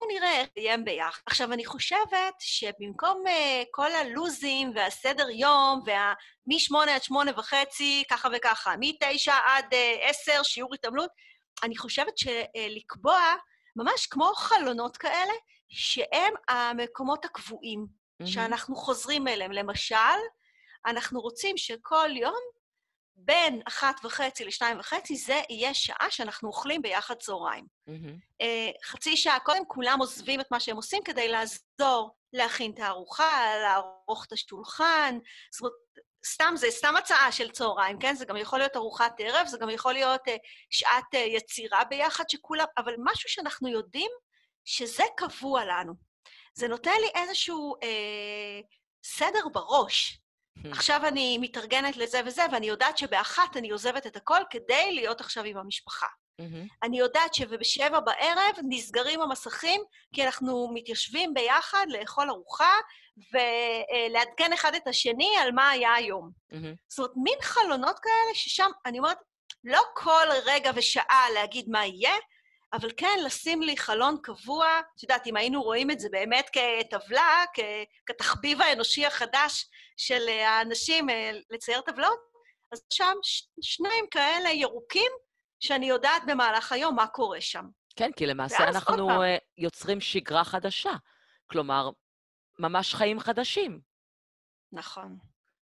בואו 0.00 0.10
נראה 0.10 0.40
איך 0.40 0.48
יהיה 0.56 0.76
ביחד. 0.76 1.20
עכשיו, 1.26 1.52
אני 1.52 1.64
חושבת 1.64 2.34
שבמקום 2.38 3.24
uh, 3.26 3.66
כל 3.70 3.92
הלוזים 3.92 4.72
והסדר 4.74 5.30
יום, 5.30 5.82
וה... 5.86 6.14
מ-8 6.46 6.90
עד 6.90 7.02
8 7.02 7.30
וחצי, 7.36 8.04
ככה 8.10 8.28
וככה, 8.36 8.76
מ-9 8.76 9.32
עד 9.46 9.64
uh, 9.74 9.76
10, 10.02 10.42
שיעור 10.42 10.74
התעמלות, 10.74 11.10
אני 11.62 11.76
חושבת 11.76 12.18
שלקבוע 12.18 13.20
ממש 13.76 14.06
כמו 14.06 14.32
חלונות 14.34 14.96
כאלה, 14.96 15.32
שהם 15.68 16.34
המקומות 16.48 17.24
הקבועים, 17.24 17.86
mm-hmm. 17.86 18.26
שאנחנו 18.26 18.76
חוזרים 18.76 19.28
אליהם. 19.28 19.52
למשל, 19.52 19.96
אנחנו 20.86 21.20
רוצים 21.20 21.56
שכל 21.56 22.10
יום, 22.16 22.40
בין 23.22 23.62
אחת 23.68 24.00
וחצי 24.04 24.44
לשתיים 24.44 24.78
וחצי, 24.78 25.16
זה 25.16 25.40
יהיה 25.50 25.74
שעה 25.74 26.06
שאנחנו 26.10 26.48
אוכלים 26.48 26.82
ביחד 26.82 27.14
צהריים. 27.14 27.66
Mm-hmm. 27.88 28.44
חצי 28.84 29.16
שעה 29.16 29.40
קודם 29.40 29.62
כולם 29.68 29.98
עוזבים 30.00 30.40
את 30.40 30.46
מה 30.50 30.60
שהם 30.60 30.76
עושים 30.76 31.02
כדי 31.04 31.28
לעזור 31.28 32.16
להכין 32.32 32.72
את 32.74 32.78
הארוחה, 32.78 33.42
לערוך 33.62 34.24
את 34.26 34.32
השולחן. 34.32 35.18
זאת 35.52 35.60
אומרת, 35.60 35.74
סתם, 36.26 36.54
זה 36.56 36.66
סתם 36.70 36.96
הצעה 36.96 37.32
של 37.32 37.50
צהריים, 37.50 37.98
כן? 37.98 38.14
זה 38.14 38.24
גם 38.24 38.36
יכול 38.36 38.58
להיות 38.58 38.76
ארוחת 38.76 39.14
ערב, 39.18 39.46
זה 39.46 39.58
גם 39.58 39.70
יכול 39.70 39.92
להיות 39.92 40.28
uh, 40.28 40.32
שעת 40.70 41.14
uh, 41.14 41.16
יצירה 41.16 41.84
ביחד, 41.84 42.24
שכולם... 42.28 42.66
אבל 42.78 42.94
משהו 43.04 43.28
שאנחנו 43.28 43.68
יודעים 43.68 44.10
שזה 44.64 45.04
קבוע 45.16 45.64
לנו. 45.64 46.10
זה 46.54 46.68
נותן 46.68 47.00
לי 47.00 47.08
איזשהו 47.14 47.74
אה, 47.82 48.60
סדר 49.04 49.48
בראש. 49.52 50.20
Hmm. 50.58 50.68
עכשיו 50.70 51.00
אני 51.06 51.38
מתארגנת 51.38 51.96
לזה 51.96 52.20
וזה, 52.26 52.42
ואני 52.52 52.66
יודעת 52.66 52.98
שבאחת 52.98 53.56
אני 53.56 53.70
עוזבת 53.70 54.06
את 54.06 54.16
הכל 54.16 54.40
כדי 54.50 54.92
להיות 54.94 55.20
עכשיו 55.20 55.44
עם 55.44 55.56
המשפחה. 55.56 56.06
Mm-hmm. 56.40 56.74
אני 56.82 56.98
יודעת 56.98 57.34
שבשבע 57.34 58.00
בערב 58.00 58.56
נסגרים 58.68 59.22
המסכים, 59.22 59.80
כי 60.14 60.24
אנחנו 60.26 60.70
מתיישבים 60.74 61.34
ביחד 61.34 61.86
לאכול 61.88 62.30
ארוחה 62.30 62.74
ולעדכן 63.32 64.52
אחד 64.52 64.74
את 64.74 64.88
השני 64.88 65.30
על 65.42 65.52
מה 65.52 65.70
היה 65.70 65.94
היום. 65.94 66.30
Mm-hmm. 66.52 66.56
זאת 66.88 66.98
אומרת, 66.98 67.12
מין 67.16 67.38
חלונות 67.42 67.98
כאלה 67.98 68.34
ששם, 68.34 68.70
אני 68.86 68.98
אומרת, 68.98 69.18
לא 69.64 69.82
כל 69.94 70.26
רגע 70.46 70.70
ושעה 70.74 71.26
להגיד 71.34 71.68
מה 71.68 71.86
יהיה, 71.86 72.14
אבל 72.72 72.90
כן, 72.96 73.18
לשים 73.24 73.62
לי 73.62 73.76
חלון 73.76 74.16
קבוע, 74.22 74.80
את 74.96 75.02
יודעת, 75.02 75.26
אם 75.26 75.36
היינו 75.36 75.62
רואים 75.62 75.90
את 75.90 76.00
זה 76.00 76.08
באמת 76.10 76.50
כטבלה, 76.52 77.44
כתחביב 78.06 78.62
האנושי 78.62 79.06
החדש 79.06 79.66
של 79.96 80.28
האנשים 80.28 81.10
אה, 81.10 81.30
לצייר 81.50 81.80
טבלות, 81.80 82.18
אז 82.72 82.82
שם 82.92 83.14
שניים 83.62 84.04
כאלה 84.10 84.50
ירוקים, 84.50 85.12
שאני 85.60 85.86
יודעת 85.86 86.22
במהלך 86.26 86.72
היום 86.72 86.94
מה 86.94 87.06
קורה 87.06 87.40
שם. 87.40 87.64
כן, 87.96 88.10
כי 88.16 88.26
למעשה 88.26 88.68
אנחנו 88.68 89.22
אה, 89.22 89.36
יוצרים 89.58 90.00
שגרה 90.00 90.44
חדשה. 90.44 90.92
כלומר, 91.46 91.90
ממש 92.58 92.94
חיים 92.94 93.20
חדשים. 93.20 93.80
נכון. 94.72 95.16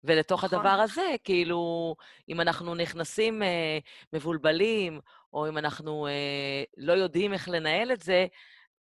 ולתוך 0.04 0.44
נכון. 0.44 0.60
הדבר 0.60 0.82
הזה, 0.82 1.16
כאילו, 1.24 1.96
אם 2.30 2.42
אנחנו 2.42 2.76
נכנסים 2.76 3.44
אה, 3.44 3.78
מבולבלים, 4.14 5.00
או 5.34 5.50
אם 5.50 5.58
אנחנו 5.58 6.08
אה, 6.08 6.64
לא 6.78 6.94
יודעים 6.94 7.34
איך 7.34 7.50
לנהל 7.50 7.92
את 7.92 8.02
זה 8.02 8.28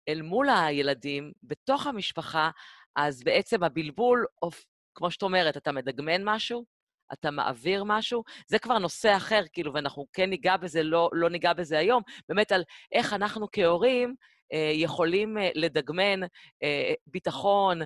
אל 0.09 0.21
מול 0.21 0.49
הילדים, 0.49 1.31
בתוך 1.43 1.87
המשפחה, 1.87 2.49
אז 2.95 3.23
בעצם 3.23 3.63
הבלבול, 3.63 4.25
כמו 4.95 5.11
שאת 5.11 5.23
אומרת, 5.23 5.57
אתה 5.57 5.71
מדגמן 5.71 6.21
משהו, 6.23 6.65
אתה 7.13 7.31
מעביר 7.31 7.83
משהו, 7.83 8.23
זה 8.47 8.59
כבר 8.59 8.77
נושא 8.79 9.17
אחר, 9.17 9.41
כאילו, 9.53 9.73
ואנחנו 9.73 10.05
כן 10.13 10.29
ניגע 10.29 10.57
בזה, 10.57 10.83
לא, 10.83 11.09
לא 11.13 11.29
ניגע 11.29 11.53
בזה 11.53 11.77
היום, 11.77 12.03
באמת 12.29 12.51
על 12.51 12.63
איך 12.91 13.13
אנחנו 13.13 13.47
כהורים 13.51 14.15
אה, 14.53 14.71
יכולים 14.73 15.37
אה, 15.37 15.49
לדגמן 15.55 16.23
אה, 16.63 16.93
ביטחון 17.07 17.81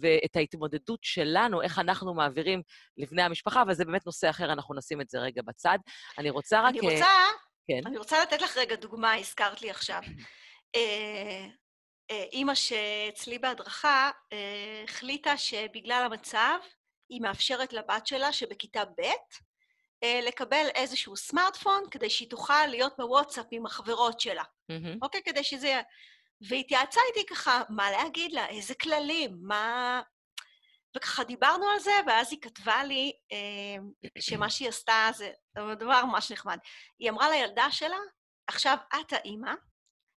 ואת 0.00 0.36
ההתמודדות 0.36 1.00
שלנו, 1.02 1.62
איך 1.62 1.78
אנחנו 1.78 2.14
מעבירים 2.14 2.62
לבני 2.96 3.22
המשפחה, 3.22 3.62
אבל 3.62 3.74
זה 3.74 3.84
באמת 3.84 4.06
נושא 4.06 4.30
אחר, 4.30 4.52
אנחנו 4.52 4.74
נשים 4.74 5.00
את 5.00 5.10
זה 5.10 5.18
רגע 5.18 5.42
בצד. 5.42 5.78
אני 6.18 6.30
רוצה 6.30 6.60
רק... 6.62 6.70
אני 6.70 6.80
רוצה, 6.80 7.06
כן. 7.68 7.80
אני 7.86 7.98
רוצה 7.98 8.22
לתת 8.22 8.42
לך 8.42 8.56
רגע 8.56 8.76
דוגמה, 8.76 9.14
הזכרת 9.14 9.62
לי 9.62 9.70
עכשיו. 9.70 10.00
אימא 12.32 12.54
שאצלי 12.54 13.38
בהדרכה 13.38 14.10
החליטה 14.84 15.36
שבגלל 15.36 16.02
המצב, 16.06 16.58
היא 17.12 17.20
מאפשרת 17.20 17.72
לבת 17.72 18.06
שלה 18.06 18.32
שבכיתה 18.32 18.84
ב' 18.84 19.02
אה, 20.02 20.20
לקבל 20.22 20.66
איזשהו 20.74 21.16
סמארטפון 21.16 21.84
כדי 21.90 22.10
שהיא 22.10 22.30
תוכל 22.30 22.66
להיות 22.66 22.94
בוואטסאפ 22.98 23.46
עם 23.50 23.66
החברות 23.66 24.20
שלה. 24.20 24.42
Mm-hmm. 24.42 24.98
אוקיי? 25.02 25.22
כדי 25.24 25.44
שזה 25.44 25.66
יהיה... 25.66 25.82
והתייעצה 26.48 27.00
איתי 27.08 27.34
ככה, 27.34 27.62
מה 27.68 27.90
להגיד 27.90 28.32
לה, 28.32 28.48
איזה 28.48 28.74
כללים, 28.74 29.38
מה... 29.42 30.00
וככה 30.96 31.24
דיברנו 31.24 31.66
על 31.68 31.78
זה, 31.78 31.90
ואז 32.06 32.32
היא 32.32 32.40
כתבה 32.42 32.84
לי 32.84 33.12
אה, 33.32 34.08
שמה 34.20 34.50
שהיא 34.50 34.68
עשתה 34.68 35.08
זה 35.14 35.32
דבר 35.78 36.04
ממש 36.04 36.32
נחמד. 36.32 36.58
היא 36.98 37.10
אמרה 37.10 37.30
לילדה 37.30 37.70
שלה, 37.70 37.98
עכשיו 38.46 38.76
את 39.00 39.12
האימא, 39.12 39.52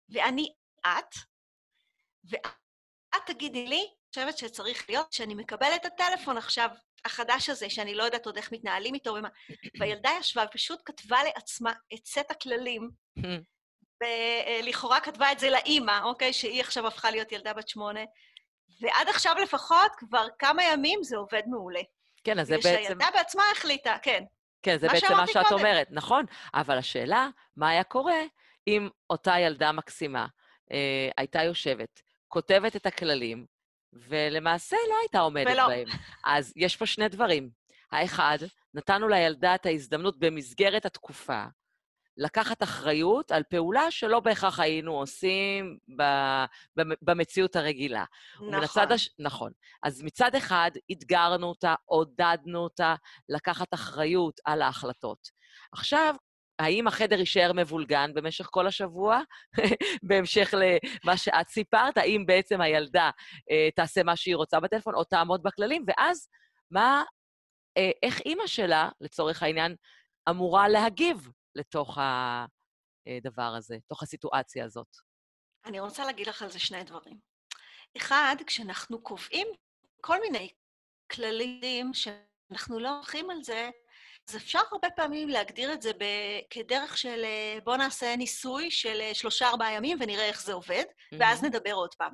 ואני 0.09 0.53
את, 0.87 1.15
ואת 2.25 2.64
תגידי 3.27 3.67
לי, 3.67 3.87
חושבת 4.15 4.39
שצריך 4.39 4.85
להיות 4.89 5.13
שאני 5.13 5.35
מקבלת 5.35 5.87
את 5.87 5.87
הטלפון 5.87 6.39
עכשיו 6.39 6.69
החדש 7.05 7.49
הזה, 7.49 7.71
שאני 7.71 7.95
לא 7.95 8.03
יודעת 8.03 8.27
עוד 8.27 8.37
איך 8.37 8.53
מתנהלים 8.53 8.95
איתו 8.95 9.15
ומה. 9.15 9.29
והילדה 9.81 10.11
ישבה 10.21 10.45
ופשוט 10.49 10.81
כתבה 10.85 11.19
לעצמה 11.25 11.73
את 11.95 12.07
סט 12.07 12.31
הכללים, 12.31 12.91
ולכאורה 14.03 15.01
כתבה 15.01 15.33
את 15.33 15.39
זה 15.39 15.51
לאימא, 15.51 16.01
אוקיי? 16.05 16.33
שהיא 16.33 16.61
עכשיו 16.61 16.87
הפכה 16.87 17.11
להיות 17.11 17.33
ילדה 17.33 17.53
בת 17.53 17.69
שמונה, 17.69 18.01
ועד 18.81 19.09
עכשיו 19.09 19.35
לפחות, 19.43 19.93
כבר 19.97 20.27
כמה 20.39 20.65
ימים 20.65 21.03
זה 21.03 21.17
עובד 21.17 21.43
מעולה. 21.47 21.81
כן, 22.25 22.39
אז 22.39 22.47
זה 22.47 22.57
בעצם... 22.57 22.69
ושהילדה 22.83 23.07
בעצמה 23.15 23.43
החליטה, 23.53 23.97
כן. 24.03 24.25
כן, 24.63 24.79
זה 24.79 24.89
בעצם 24.89 25.17
מה 25.17 25.27
שאת 25.27 25.47
קודם. 25.47 25.59
אומרת, 25.59 25.89
נכון. 25.91 26.25
אבל 26.55 26.79
השאלה, 26.79 27.29
מה 27.57 27.69
היה 27.69 27.85
קורה 27.85 28.21
אם 28.67 28.89
אותה 29.11 29.39
ילדה 29.39 29.73
מקסימה 29.73 30.27
אה, 30.73 31.09
הייתה 31.17 31.43
יושבת, 31.43 32.03
כותבת 32.29 32.77
את 32.77 32.87
הכללים, 32.87 33.47
ולמעשה 33.93 34.77
לא 34.89 34.95
הייתה 35.03 35.21
עומדת 35.21 35.53
ולא. 35.53 35.69
בהם. 35.69 35.89
אז 36.25 36.53
יש 36.57 36.77
פה 36.77 36.87
שני 36.87 37.09
דברים. 37.09 37.51
האחד, 37.93 38.39
נתנו 38.75 39.09
לילדה 39.09 39.55
את 39.55 39.67
ההזדמנות 39.67 40.19
במסגרת 40.19 40.87
התקופה 40.87 41.45
לקחת 42.17 42.63
אחריות 42.63 43.33
על 43.33 43.43
פעולה 43.43 43.91
שלא 43.91 44.21
בהכרח 44.21 44.61
היינו 44.61 44.93
עושים 44.93 45.79
ב, 45.97 46.03
ב, 46.79 46.83
במציאות 47.03 47.57
הרגילה. 47.57 48.05
נכון. 48.51 48.93
הש... 48.93 49.11
נכון. 49.19 49.53
אז 49.83 50.03
מצד 50.03 50.35
אחד, 50.35 50.71
אתגרנו 50.93 51.47
אותה, 51.47 51.75
עודדנו 51.85 52.59
אותה 52.59 52.95
לקחת 53.29 53.75
אחריות 53.75 54.41
על 54.45 54.63
ההחלטות. 54.63 55.31
עכשיו, 55.73 56.15
האם 56.59 56.87
החדר 56.87 57.19
יישאר 57.19 57.53
מבולגן 57.53 58.15
במשך 58.15 58.49
כל 58.51 58.67
השבוע, 58.67 59.21
בהמשך 60.09 60.55
למה 60.55 61.17
שאת 61.17 61.49
סיפרת? 61.49 61.97
האם 61.97 62.27
בעצם 62.27 62.61
הילדה 62.61 63.11
אה, 63.51 63.69
תעשה 63.77 64.03
מה 64.03 64.17
שהיא 64.17 64.37
רוצה 64.37 64.61
בטלפון 64.61 64.95
או 64.95 65.05
תעמוד 65.05 65.43
בכללים? 65.43 65.85
ואז 65.87 66.29
מה, 66.71 67.03
אה, 67.77 67.91
איך 68.03 68.21
אימא 68.21 68.47
שלה, 68.47 68.89
לצורך 69.01 69.43
העניין, 69.43 69.77
אמורה 70.31 70.69
להגיב 70.69 71.29
לתוך 71.55 71.99
הדבר 73.07 73.55
הזה, 73.57 73.77
לתוך 73.77 74.03
הסיטואציה 74.03 74.65
הזאת? 74.65 74.89
אני 75.65 75.81
רוצה 75.81 76.05
להגיד 76.05 76.27
לך 76.27 76.43
על 76.43 76.51
זה 76.51 76.59
שני 76.59 76.85
דברים. 76.85 77.19
אחד, 77.97 78.37
כשאנחנו 78.47 79.03
קובעים 79.03 79.47
כל 80.01 80.21
מיני 80.21 80.49
כללים 81.13 81.95
שאנחנו 81.95 82.79
לא 82.79 82.97
הולכים 82.97 83.31
על 83.31 83.43
זה, 83.43 83.71
אז 84.29 84.37
אפשר 84.37 84.61
הרבה 84.73 84.91
פעמים 84.91 85.29
להגדיר 85.29 85.73
את 85.73 85.83
זה 85.83 85.91
כדרך 86.51 86.99
של 86.99 87.25
בוא 87.65 87.77
נעשה 87.77 88.17
ניסוי 88.17 88.71
של 88.71 89.01
שלושה-ארבעה 89.13 89.73
ימים 89.73 89.99
ונראה 90.01 90.25
איך 90.25 90.43
זה 90.43 90.53
עובד, 90.53 90.85
mm-hmm. 90.85 91.17
ואז 91.21 91.45
נדבר 91.45 91.73
עוד 91.73 91.95
פעם. 91.95 92.13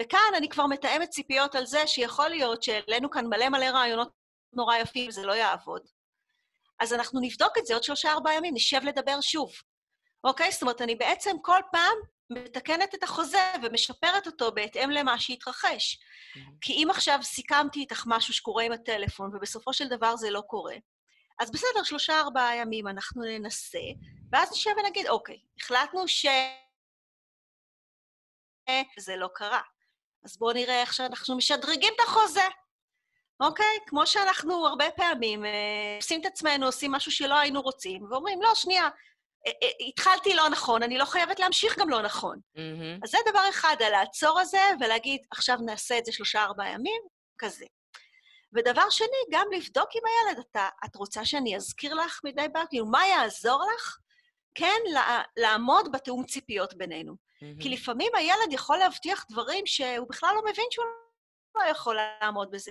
וכאן 0.00 0.32
אני 0.36 0.48
כבר 0.48 0.66
מתאמת 0.66 1.08
ציפיות 1.08 1.54
על 1.54 1.66
זה 1.66 1.86
שיכול 1.86 2.28
להיות 2.28 2.62
שהעלינו 2.62 3.10
כאן 3.10 3.26
מלא 3.26 3.48
מלא 3.48 3.64
רעיונות 3.64 4.08
נורא 4.52 4.76
יפים 4.76 5.08
וזה 5.08 5.26
לא 5.26 5.32
יעבוד. 5.32 5.82
אז 6.80 6.92
אנחנו 6.92 7.20
נבדוק 7.20 7.58
את 7.58 7.66
זה 7.66 7.74
עוד 7.74 7.82
שלושה-ארבעה 7.82 8.34
ימים, 8.34 8.54
נשב 8.54 8.80
לדבר 8.84 9.20
שוב. 9.20 9.52
אוקיי? 10.24 10.52
זאת 10.52 10.62
אומרת, 10.62 10.82
אני 10.82 10.94
בעצם 10.94 11.36
כל 11.42 11.60
פעם 11.72 11.96
מתקנת 12.30 12.94
את 12.94 13.02
החוזה 13.02 13.52
ומשפרת 13.62 14.26
אותו 14.26 14.52
בהתאם 14.52 14.90
למה 14.90 15.18
שהתרחש. 15.18 15.96
Mm-hmm. 15.96 16.38
כי 16.60 16.72
אם 16.72 16.88
עכשיו 16.90 17.18
סיכמתי 17.22 17.80
איתך 17.80 18.04
משהו 18.06 18.34
שקורה 18.34 18.64
עם 18.64 18.72
הטלפון, 18.72 19.36
ובסופו 19.36 19.72
של 19.72 19.88
דבר 19.88 20.16
זה 20.16 20.30
לא 20.30 20.42
קורה, 20.46 20.74
אז 21.40 21.50
בסדר, 21.50 21.82
שלושה-ארבעה 21.84 22.56
ימים 22.56 22.88
אנחנו 22.88 23.22
ננסה, 23.22 23.78
ואז 24.32 24.52
נשב 24.52 24.70
ונגיד, 24.78 25.06
אוקיי, 25.06 25.38
החלטנו 25.60 26.08
ש... 26.08 26.26
זה 28.98 29.16
לא 29.16 29.28
קרה. 29.34 29.60
אז 30.24 30.38
בואו 30.38 30.52
נראה 30.52 30.80
איך 30.80 30.94
שאנחנו 30.94 31.36
משדרגים 31.36 31.92
את 31.96 32.00
החוזה. 32.00 32.48
אוקיי? 33.40 33.78
כמו 33.86 34.06
שאנחנו 34.06 34.66
הרבה 34.66 34.90
פעמים 34.90 35.44
אה, 35.44 35.96
עושים 35.96 36.20
את 36.20 36.26
עצמנו, 36.26 36.66
עושים 36.66 36.92
משהו 36.92 37.12
שלא 37.12 37.38
היינו 37.38 37.60
רוצים, 37.60 38.02
ואומרים, 38.10 38.42
לא, 38.42 38.54
שנייה, 38.54 38.88
אה, 39.46 39.52
אה, 39.62 39.86
התחלתי 39.88 40.34
לא 40.34 40.48
נכון, 40.48 40.82
אני 40.82 40.98
לא 40.98 41.04
חייבת 41.04 41.40
להמשיך 41.40 41.78
גם 41.78 41.88
לא 41.88 42.02
נכון. 42.02 42.36
Mm-hmm. 42.36 43.04
אז 43.04 43.10
זה 43.10 43.18
דבר 43.30 43.48
אחד, 43.50 43.76
על 43.84 43.92
לעצור 43.92 44.40
הזה 44.40 44.62
ולהגיד, 44.80 45.20
עכשיו 45.30 45.56
נעשה 45.64 45.98
את 45.98 46.04
זה 46.04 46.12
שלושה-ארבעה 46.12 46.68
ימים, 46.68 47.02
כזה. 47.38 47.64
ודבר 48.52 48.90
שני, 48.90 49.22
גם 49.30 49.46
לבדוק 49.52 49.88
עם 49.94 50.02
הילד, 50.06 50.44
אתה, 50.50 50.68
את 50.84 50.96
רוצה 50.96 51.24
שאני 51.24 51.56
אזכיר 51.56 51.94
לך 51.94 52.20
מדי 52.24 52.46
פעם? 52.52 52.66
כאילו, 52.70 52.86
מה 52.86 53.06
יעזור 53.06 53.62
לך? 53.74 53.98
כן, 54.54 54.80
לעמוד 55.36 55.92
בתיאום 55.92 56.24
ציפיות 56.24 56.74
בינינו. 56.74 57.12
Mm-hmm. 57.12 57.62
כי 57.62 57.68
לפעמים 57.68 58.12
הילד 58.14 58.52
יכול 58.52 58.76
להבטיח 58.76 59.26
דברים 59.30 59.66
שהוא 59.66 60.08
בכלל 60.08 60.34
לא 60.34 60.42
מבין 60.50 60.64
שהוא 60.70 60.84
לא 61.54 61.62
יכול 61.70 61.98
לעמוד 62.20 62.50
בזה. 62.50 62.70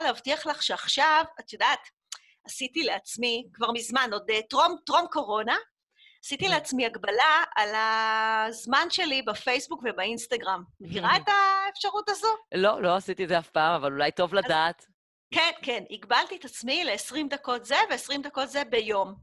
להבטיח 0.00 0.46
לך 0.46 0.62
שעכשיו, 0.62 1.24
את 1.40 1.52
יודעת, 1.52 1.88
עשיתי 2.44 2.82
לעצמי, 2.82 3.46
כבר 3.52 3.70
מזמן, 3.70 4.10
עוד 4.12 4.30
אה, 4.30 4.42
טרום, 4.42 4.76
טרום 4.86 5.06
קורונה, 5.10 5.56
עשיתי 6.24 6.48
לעצמי 6.48 6.86
הגבלה 6.86 7.44
על 7.56 7.68
הזמן 7.74 8.86
שלי 8.90 9.22
בפייסבוק 9.22 9.82
ובאינסטגרם. 9.84 10.62
מכירה 10.80 11.16
את 11.16 11.28
האפשרות 11.28 12.08
הזו? 12.08 12.28
לא, 12.54 12.82
לא 12.82 12.96
עשיתי 12.96 13.24
את 13.24 13.28
זה 13.28 13.38
אף 13.38 13.50
פעם, 13.50 13.74
אבל 13.74 13.92
אולי 13.92 14.12
טוב 14.12 14.34
לדעת. 14.34 14.86
כן, 15.34 15.50
כן, 15.62 15.84
הגבלתי 15.90 16.36
את 16.36 16.44
עצמי 16.44 16.84
ל-20 16.84 17.28
דקות 17.30 17.64
זה 17.64 17.76
ו-20 17.90 18.22
דקות 18.22 18.48
זה 18.48 18.64
ביום. 18.64 19.14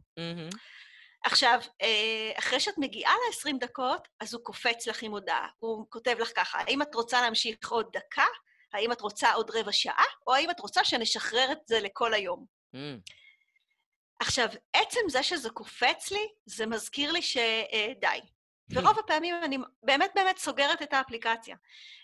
עכשיו, 1.24 1.60
אה, 1.82 2.32
אחרי 2.40 2.60
שאת 2.60 2.78
מגיעה 2.78 3.14
ל-20 3.14 3.58
דקות, 3.60 4.08
אז 4.20 4.34
הוא 4.34 4.44
קופץ 4.44 4.88
לך 4.88 5.04
עם 5.04 5.12
הודעה. 5.12 5.48
הוא 5.60 5.86
כותב 5.90 6.16
לך 6.20 6.32
ככה, 6.36 6.60
האם 6.60 6.82
את 6.82 6.96
רוצה 6.96 7.22
להמשיך 7.22 7.56
עוד 7.70 7.86
דקה? 7.94 8.26
האם 8.74 8.92
את 8.92 9.02
רוצה 9.02 9.34
עוד 9.34 9.52
רבע 9.54 9.72
שעה? 9.72 10.06
או 10.28 10.34
האם 10.34 10.50
את 10.50 10.60
רוצה 10.60 10.84
שנשחרר 10.84 11.52
את 11.52 11.60
זה 11.66 11.80
לכל 11.80 12.14
היום? 12.14 12.46
Mm. 12.76 12.80
עכשיו, 14.20 14.48
עצם 14.74 15.00
זה 15.10 15.24
שזה 15.24 15.50
קופץ 15.50 16.12
לי, 16.12 16.28
זה 16.46 16.66
מזכיר 16.66 17.12
לי 17.12 17.22
שדי. 17.22 18.20
ורוב 18.74 19.00
הפעמים 19.00 19.36
אני 19.44 19.58
באמת 19.84 20.12
באמת 20.16 20.38
סוגרת 20.38 20.82
את 20.82 20.94
האפליקציה. 20.94 21.56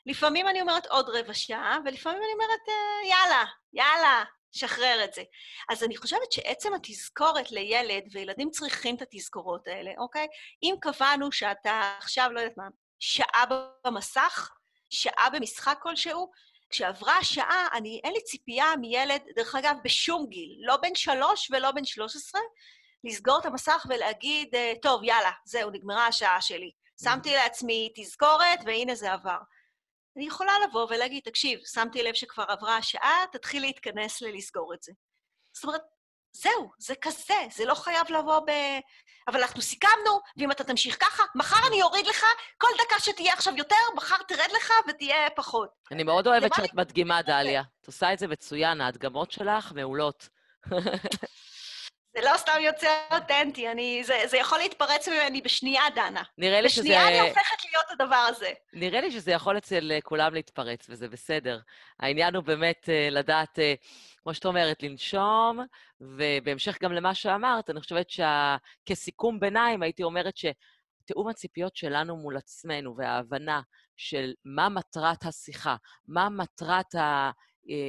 לפעמים 0.05 0.47
אני 0.47 0.61
אומרת 0.61 0.85
עוד 0.85 1.09
רבע 1.09 1.33
שעה, 1.33 1.77
ולפעמים 1.85 2.21
אני 2.23 2.33
אומרת, 2.33 2.69
אה, 2.69 3.09
יאללה, 3.09 3.45
יאללה, 3.73 4.23
שחרר 4.51 5.03
את 5.03 5.13
זה. 5.13 5.23
אז 5.69 5.83
אני 5.83 5.97
חושבת 5.97 6.31
שעצם 6.31 6.73
התזכורת 6.73 7.51
לילד, 7.51 8.03
וילדים 8.11 8.49
צריכים 8.49 8.95
את 8.95 9.01
התזכורות 9.01 9.67
האלה, 9.67 9.91
אוקיי? 9.97 10.27
אם 10.63 10.75
קבענו 10.81 11.31
שאתה 11.31 11.95
עכשיו, 11.97 12.29
לא 12.31 12.39
יודעת 12.39 12.57
מה, 12.57 12.67
שעה 12.99 13.43
במסך, 13.85 14.51
שעה 14.89 15.29
במשחק 15.33 15.79
כלשהו, 15.81 16.31
כשעברה 16.69 17.17
השעה, 17.17 17.67
אני, 17.73 18.01
אין 18.03 18.13
לי 18.13 18.23
ציפייה 18.23 18.75
מילד, 18.81 19.21
דרך 19.35 19.55
אגב, 19.55 19.75
בשום 19.83 20.25
גיל, 20.29 20.57
לא 20.59 20.77
בן 20.77 20.95
שלוש 20.95 21.51
ולא 21.51 21.71
בן 21.71 21.85
שלוש 21.85 22.15
עשרה, 22.15 22.41
לסגור 23.03 23.39
את 23.39 23.45
המסך 23.45 23.85
ולהגיד, 23.89 24.55
אה, 24.55 24.73
טוב, 24.81 25.03
יאללה, 25.03 25.31
זהו, 25.45 25.69
נגמרה 25.71 26.07
השעה 26.07 26.41
שלי. 26.41 26.71
שמתי 27.03 27.35
לעצמי 27.35 27.91
תזכורת, 27.95 28.59
והנה 28.65 28.95
זה 28.95 29.13
עבר. 29.13 29.37
אני 30.17 30.27
יכולה 30.27 30.53
לבוא 30.67 30.87
ולהגיד, 30.89 31.23
תקשיב, 31.23 31.59
שמתי 31.73 32.03
לב 32.03 32.13
שכבר 32.13 32.43
עברה 32.47 32.77
השעה, 32.77 33.23
תתחיל 33.31 33.61
להתכנס 33.61 34.21
ללסגור 34.21 34.73
את 34.73 34.83
זה. 34.83 34.91
זאת 35.53 35.63
אומרת, 35.63 35.81
זהו, 36.33 36.71
זה 36.77 36.95
כזה, 37.01 37.33
זה 37.51 37.65
לא 37.65 37.73
חייב 37.73 38.11
לבוא 38.11 38.39
ב... 38.39 38.51
אבל 39.27 39.41
אנחנו 39.41 39.61
סיכמנו, 39.61 40.19
ואם 40.37 40.51
אתה 40.51 40.63
תמשיך 40.63 40.97
ככה, 40.99 41.23
מחר 41.35 41.67
אני 41.67 41.81
אוריד 41.81 42.07
לך, 42.07 42.25
כל 42.57 42.67
דקה 42.85 42.99
שתהיה 42.99 43.33
עכשיו 43.33 43.53
יותר, 43.57 43.75
מחר 43.95 44.15
תרד 44.27 44.49
לך 44.55 44.73
ותהיה 44.89 45.29
פחות. 45.35 45.69
אני 45.91 46.03
מאוד 46.03 46.27
אוהבת 46.27 46.51
שאת 46.55 46.73
מדגימה, 46.73 47.21
דליה. 47.21 47.63
את 47.81 47.87
עושה 47.87 48.13
את 48.13 48.19
זה 48.19 48.27
מצוין, 48.27 48.81
ההדגמות 48.81 49.31
שלך 49.31 49.71
מעולות. 49.71 50.29
זה 52.17 52.23
לא 52.25 52.37
סתם 52.37 52.51
יוצא 52.61 52.87
אותנטי, 53.11 53.71
אני, 53.71 54.03
זה, 54.03 54.13
זה 54.25 54.37
יכול 54.37 54.57
להתפרץ 54.57 55.07
ממני 55.07 55.41
בשנייה, 55.41 55.81
דנה. 55.95 56.23
נראה 56.37 56.61
לי 56.61 56.67
בשנייה 56.67 56.99
שזה... 57.01 57.07
בשנייה 57.07 57.07
אני 57.07 57.29
הופכת 57.29 57.65
להיות 57.65 57.85
הדבר 57.91 58.15
הזה. 58.15 58.49
נראה 58.73 59.01
לי 59.01 59.11
שזה 59.11 59.31
יכול 59.31 59.57
אצל 59.57 59.91
אה, 59.91 60.01
כולם 60.01 60.33
להתפרץ, 60.33 60.85
וזה 60.89 61.07
בסדר. 61.07 61.59
העניין 61.99 62.35
הוא 62.35 62.43
באמת 62.43 62.89
אה, 62.89 63.07
לדעת, 63.11 63.59
אה, 63.59 63.73
כמו 64.23 64.33
שאת 64.33 64.45
אומרת, 64.45 64.83
לנשום, 64.83 65.59
ובהמשך 66.01 66.77
גם 66.81 66.93
למה 66.93 67.13
שאמרת, 67.15 67.69
אני 67.69 67.79
חושבת 67.79 68.07
שכסיכום 68.09 69.39
ביניים, 69.39 69.83
הייתי 69.83 70.03
אומרת 70.03 70.33
שתיאום 70.37 71.27
הציפיות 71.27 71.75
שלנו 71.75 72.17
מול 72.17 72.37
עצמנו 72.37 72.95
וההבנה 72.97 73.61
של 73.97 74.33
מה 74.45 74.69
מטרת 74.69 75.25
השיחה, 75.25 75.75
מה 76.07 76.29
מטרת 76.29 76.95
ה... 76.95 77.31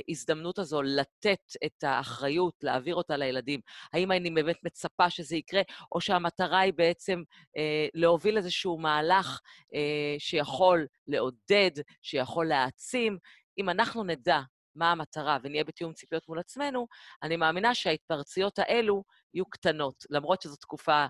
ההזדמנות 0.09 0.59
הזו 0.59 0.83
לתת 0.83 1.43
את 1.65 1.85
האחריות, 1.85 2.55
להעביר 2.63 2.95
אותה 2.95 3.17
לילדים? 3.17 3.61
האם 3.93 4.13
אני 4.13 4.31
באמת 4.31 4.57
מצפה 4.65 5.11
שזה 5.11 5.37
יקרה, 5.37 5.63
או 5.93 6.01
שהמטרה 6.01 6.61
היא 6.61 6.73
בעצם 6.73 7.23
אה, 7.57 7.87
להוביל 7.95 8.37
איזשהו 8.37 8.79
מהלך 8.79 9.41
אה, 9.75 10.15
שיכול 10.19 10.87
לעודד, 11.07 11.71
שיכול 12.03 12.49
להעצים? 12.49 13.19
אם 13.59 13.69
אנחנו 13.69 14.05
נדע 14.05 14.41
מה 14.75 14.91
המטרה 14.91 15.39
ונהיה 15.43 15.65
בתיאום 15.65 15.93
ציפיות 15.93 16.29
מול 16.29 16.39
עצמנו, 16.39 16.87
אני 17.23 17.37
מאמינה 17.37 17.75
שההתפרצויות 17.75 18.59
האלו 18.59 19.05
יהיו 19.35 19.47
קטנות, 19.47 20.05
למרות 20.11 20.43
שזו 20.43 20.57
תקופה 20.57 21.07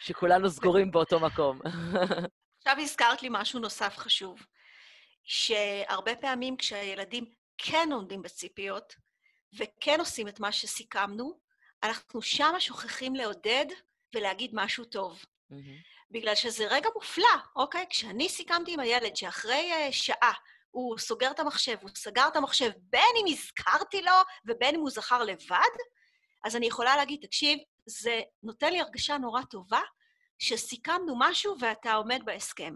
שכולנו 0.00 0.50
סגורים 0.50 0.90
באותו 0.90 1.20
מקום. 1.20 1.60
עכשיו 2.58 2.76
הזכרת 2.78 3.22
לי 3.22 3.28
משהו 3.32 3.60
נוסף 3.60 3.96
חשוב, 3.96 4.38
שהרבה 5.24 6.16
פעמים 6.16 6.56
כשהילדים 6.56 7.24
כן 7.58 7.88
עומדים 7.92 8.22
בציפיות 8.22 8.94
וכן 9.52 10.00
עושים 10.00 10.28
את 10.28 10.40
מה 10.40 10.52
שסיכמנו, 10.52 11.38
אנחנו 11.82 12.22
שמה 12.22 12.60
שוכחים 12.60 13.14
לעודד 13.14 13.66
ולהגיד 14.14 14.50
משהו 14.54 14.84
טוב. 14.84 15.24
Mm-hmm. 15.52 15.54
בגלל 16.10 16.34
שזה 16.34 16.66
רגע 16.66 16.88
מופלא, 16.94 17.36
אוקיי? 17.56 17.86
כשאני 17.90 18.28
סיכמתי 18.28 18.74
עם 18.74 18.80
הילד 18.80 19.16
שאחרי 19.16 19.72
uh, 19.72 19.92
שעה 19.92 20.32
הוא 20.70 20.98
סוגר 20.98 21.30
את 21.30 21.40
המחשב, 21.40 21.76
הוא 21.82 21.90
סגר 21.96 22.28
את 22.28 22.36
המחשב, 22.36 22.70
בין 22.80 23.14
אם 23.20 23.32
הזכרתי 23.32 24.02
לו 24.02 24.12
ובין 24.44 24.74
אם 24.74 24.80
הוא 24.80 24.90
זכר 24.90 25.24
לבד, 25.24 25.76
אז 26.44 26.56
אני 26.56 26.66
יכולה 26.66 26.96
להגיד, 26.96 27.20
תקשיב, 27.26 27.58
זה 27.86 28.20
נותן 28.42 28.72
לי 28.72 28.80
הרגשה 28.80 29.18
נורא 29.18 29.42
טובה 29.42 29.80
שסיכמנו 30.38 31.14
משהו 31.18 31.56
ואתה 31.60 31.94
עומד 31.94 32.20
בהסכם. 32.24 32.74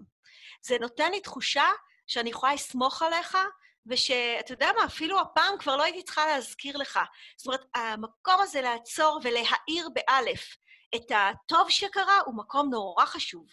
זה 0.63 0.77
נותן 0.81 1.11
לי 1.11 1.21
תחושה 1.21 1.65
שאני 2.07 2.31
יכולה 2.31 2.55
לסמוך 2.55 3.03
עליך 3.03 3.39
ושאתה 3.87 4.53
יודע 4.53 4.71
מה, 4.77 4.85
אפילו 4.85 5.21
הפעם 5.21 5.59
כבר 5.59 5.77
לא 5.77 5.83
הייתי 5.83 6.03
צריכה 6.03 6.27
להזכיר 6.27 6.77
לך. 6.77 7.01
זאת 7.37 7.47
אומרת, 7.47 7.65
המקום 7.75 8.41
הזה 8.41 8.61
לעצור 8.61 9.21
ולהאיר 9.23 9.89
באלף 9.95 10.57
את 10.95 11.13
הטוב 11.15 11.71
שקרה 11.71 12.19
הוא 12.27 12.37
מקום 12.37 12.71
נורא 12.71 13.07
חשוב. 13.07 13.47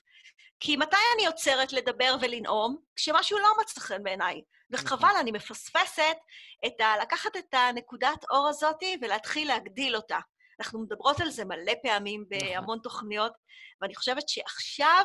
כי 0.60 0.78
מתי 0.78 0.98
אני 1.16 1.28
עוצרת 1.28 1.74
לדבר 1.74 2.16
ולנאום? 2.22 2.78
כשמשהו 2.96 3.40
לא 3.40 3.50
מצא 3.62 3.82
חן 3.82 4.04
בעיניי. 4.04 4.42
וחבל, 4.72 5.08
נכון. 5.08 5.20
אני 5.20 5.32
מפספסת 5.32 6.18
את 6.66 6.82
ה... 6.82 6.94
לקחת 7.02 7.38
את 7.38 7.54
הנקודת 7.54 8.26
אור 8.32 8.48
הזאת 8.48 8.84
ולהתחיל 9.02 9.48
להגדיל 9.48 9.96
אותה. 9.96 10.20
אנחנו 10.60 10.80
מדברות 10.80 11.20
על 11.20 11.30
זה 11.30 11.46
מלא 11.46 11.74
פעמים 11.84 12.26
נכון. 12.32 12.50
בהמון 12.50 12.80
תוכניות, 12.84 13.34
ואני 13.82 13.96
חושבת 13.96 14.30
שעכשיו 14.30 15.04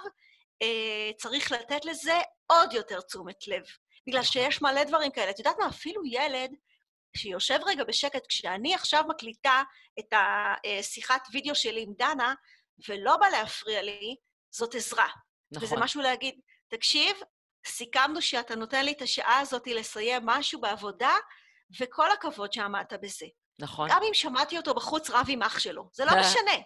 אה, 0.62 1.10
צריך 1.18 1.52
לתת 1.52 1.84
לזה 1.84 2.20
עוד 2.46 2.72
יותר 2.72 3.00
תשומת 3.00 3.48
לב. 3.48 3.62
בגלל 4.06 4.22
שיש 4.22 4.62
מלא 4.62 4.84
דברים 4.84 5.10
כאלה. 5.10 5.30
את 5.30 5.38
יודעת 5.38 5.56
מה? 5.58 5.68
אפילו 5.68 6.02
ילד 6.06 6.50
שיושב 7.16 7.58
רגע 7.66 7.84
בשקט, 7.84 8.26
כשאני 8.26 8.74
עכשיו 8.74 9.04
מקליטה 9.08 9.62
את 9.98 10.12
השיחת 10.12 11.28
וידאו 11.32 11.54
שלי 11.54 11.82
עם 11.82 11.92
דנה, 11.98 12.34
ולא 12.88 13.16
בא 13.16 13.26
להפריע 13.28 13.82
לי, 13.82 14.16
זאת 14.50 14.74
עזרה. 14.74 15.08
נכון. 15.52 15.68
וזה 15.68 15.76
משהו 15.76 16.00
להגיד, 16.00 16.40
תקשיב, 16.68 17.16
סיכמנו 17.66 18.22
שאתה 18.22 18.54
נותן 18.54 18.84
לי 18.84 18.92
את 18.92 19.02
השעה 19.02 19.38
הזאת 19.38 19.66
לסיים 19.66 20.26
משהו 20.26 20.60
בעבודה, 20.60 21.12
וכל 21.80 22.10
הכבוד 22.10 22.52
שעמדת 22.52 22.92
בזה. 22.92 23.26
נכון. 23.58 23.88
גם 23.90 24.00
אם 24.08 24.14
שמעתי 24.14 24.56
אותו 24.56 24.74
בחוץ 24.74 25.10
רב 25.10 25.26
עם 25.28 25.42
אח 25.42 25.58
שלו, 25.58 25.88
זה 25.92 26.04
לא 26.04 26.10
משנה. 26.20 26.62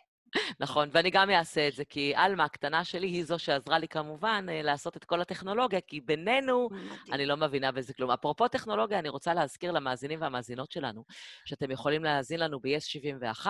נכון, 0.61 0.89
ואני 0.93 1.11
גם 1.11 1.31
אעשה 1.31 1.69
את 1.69 1.73
זה, 1.73 1.85
כי 1.85 2.13
עלמה 2.15 2.45
הקטנה 2.45 2.85
שלי 2.85 3.07
היא 3.07 3.25
זו 3.25 3.39
שעזרה 3.39 3.79
לי 3.79 3.89
כמובן 3.89 4.47
אה, 4.49 4.63
לעשות 4.63 4.97
את 4.97 5.05
כל 5.05 5.21
הטכנולוגיה, 5.21 5.81
כי 5.81 6.01
בינינו. 6.01 6.69
אני 7.13 7.27
לא 7.27 7.37
מבינה 7.37 7.73
בזה 7.73 7.95
כלום. 7.95 8.11
אפרופו 8.11 8.49
טכנולוגיה, 8.49 8.99
אני 8.99 9.09
רוצה 9.09 9.35
להזכיר 9.35 9.73
למאזינים 9.73 10.23
והמאזינות 10.23 10.73
שלנו, 10.73 11.05
שאתם 11.45 11.71
יכולים 11.71 12.05
להאזין 12.05 12.41
לנו 12.41 12.61
ב-yes71, 12.61 13.47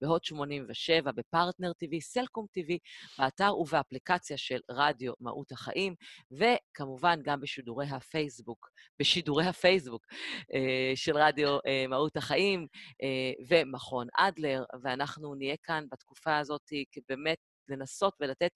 בהוט 0.00 0.24
87, 0.24 1.12
בפרטנר 1.12 1.70
TV, 1.70 2.00
סלקום 2.00 2.46
TV, 2.58 2.72
באתר 3.18 3.56
ובאפליקציה 3.58 4.36
של 4.36 4.58
רדיו 4.70 5.12
מהות 5.20 5.52
החיים, 5.52 5.94
וכמובן 6.30 7.20
גם 7.22 7.40
בשידורי 7.40 7.86
הפייסבוק, 7.90 8.70
בשידורי 9.00 9.46
הפייסבוק 9.46 10.06
אה, 10.54 10.92
של 10.94 11.16
רדיו 11.16 11.58
אה, 11.66 11.84
מהות 11.88 12.16
החיים 12.16 12.66
ומכון 13.48 14.06
אדלר, 14.16 14.64
ואנחנו 14.82 15.34
נהיה 15.34 15.56
כאן 15.62 15.84
בתקופה... 15.92 16.17
בתקופה 16.18 16.38
הזאת 16.38 16.62
באמת 17.08 17.38
לנסות 17.68 18.14
ולתת 18.20 18.50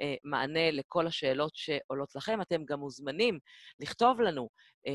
אה, 0.00 0.14
מענה 0.24 0.70
לכל 0.70 1.06
השאלות 1.06 1.52
שעולות 1.54 2.14
לכם. 2.14 2.40
אתם 2.42 2.64
גם 2.64 2.80
מוזמנים 2.80 3.38
לכתוב 3.80 4.20
לנו, 4.20 4.48
אה, 4.86 4.92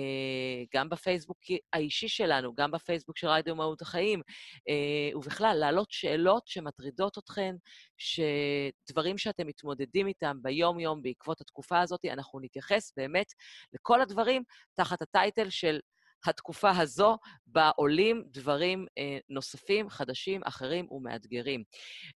גם 0.76 0.90
בפייסבוק 0.90 1.38
האישי 1.74 2.08
שלנו, 2.08 2.56
גם 2.56 2.72
בפייסבוק 2.72 3.18
של 3.18 3.28
רדיו 3.28 3.56
מהות 3.56 3.82
החיים, 3.82 4.22
אה, 4.70 5.18
ובכלל, 5.18 5.58
להעלות 5.60 5.92
שאלות 5.92 6.48
שמטרידות 6.48 7.18
אתכם, 7.18 7.56
שדברים 7.98 9.18
שאתם 9.18 9.48
מתמודדים 9.48 10.08
איתם 10.08 10.38
ביום-יום 10.42 11.02
בעקבות 11.02 11.42
התקופה 11.42 11.82
הזאת, 11.82 12.06
אנחנו 12.06 12.40
נתייחס 12.40 12.94
באמת 12.98 13.28
לכל 13.74 14.02
הדברים 14.02 14.44
תחת 14.76 15.02
הטייטל 15.02 15.50
של 15.50 15.80
התקופה 16.28 16.70
הזו, 16.70 17.18
בה 17.46 17.72
עולים 17.76 18.24
דברים 18.28 18.86
אה, 18.98 19.18
נוספים, 19.30 19.90
חדשים, 19.90 20.42
אחרים 20.44 20.88
ומאתגרים. 20.92 21.64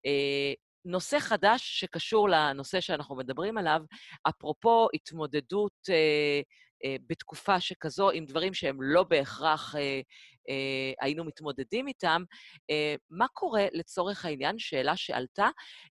אה, 0.06 0.52
נושא 0.84 1.18
חדש 1.18 1.80
שקשור 1.80 2.28
לנושא 2.28 2.80
שאנחנו 2.80 3.16
מדברים 3.16 3.58
עליו, 3.58 3.80
אפרופו 4.28 4.88
התמודדות 4.94 5.72
אה, 5.90 6.40
אה, 6.84 6.96
בתקופה 7.06 7.60
שכזו 7.60 8.10
עם 8.10 8.24
דברים 8.24 8.54
שהם 8.54 8.82
לא 8.82 9.02
בהכרח 9.02 9.74
אה, 9.76 10.00
אה, 10.48 10.92
היינו 11.00 11.24
מתמודדים 11.24 11.88
איתם, 11.88 12.22
אה, 12.70 12.94
מה 13.10 13.26
קורה 13.28 13.66
לצורך 13.72 14.24
העניין? 14.24 14.58
שאלה 14.58 14.96
שעלתה, 14.96 15.48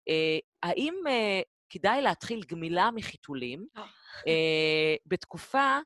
אה, 0.09 0.39
האם 0.63 0.95
אה, 1.09 1.41
כדאי 1.71 2.03
להתחיל 2.03 2.43
גמילה 2.49 2.91
מחיתולים 2.95 3.67
אה, 3.77 3.83
אה 4.27 4.97
בתקופה 5.07 5.79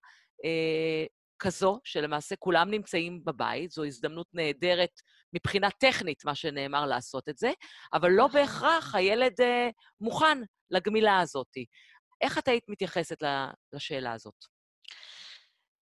אה, 0.45 1.05
כזו, 1.39 1.81
שלמעשה 1.85 2.37
כולם 2.37 2.71
נמצאים 2.71 3.25
בבית, 3.25 3.71
זו 3.71 3.85
הזדמנות 3.85 4.27
נהדרת 4.33 5.01
מבחינה 5.33 5.71
טכנית, 5.71 6.25
מה 6.25 6.35
שנאמר, 6.35 6.87
לעשות 6.87 7.29
את 7.29 7.39
זה, 7.39 7.51
אבל 7.93 8.11
לא 8.11 8.27
נכון. 8.27 8.41
בהכרח 8.41 8.95
הילד 8.95 9.41
אה, 9.41 9.69
מוכן 10.01 10.39
לגמילה 10.71 11.21
הזאת. 11.21 11.57
איך 12.21 12.39
את 12.39 12.49
היית 12.49 12.65
מתייחסת 12.69 13.17
לשאלה 13.73 14.13
הזאת? 14.13 14.35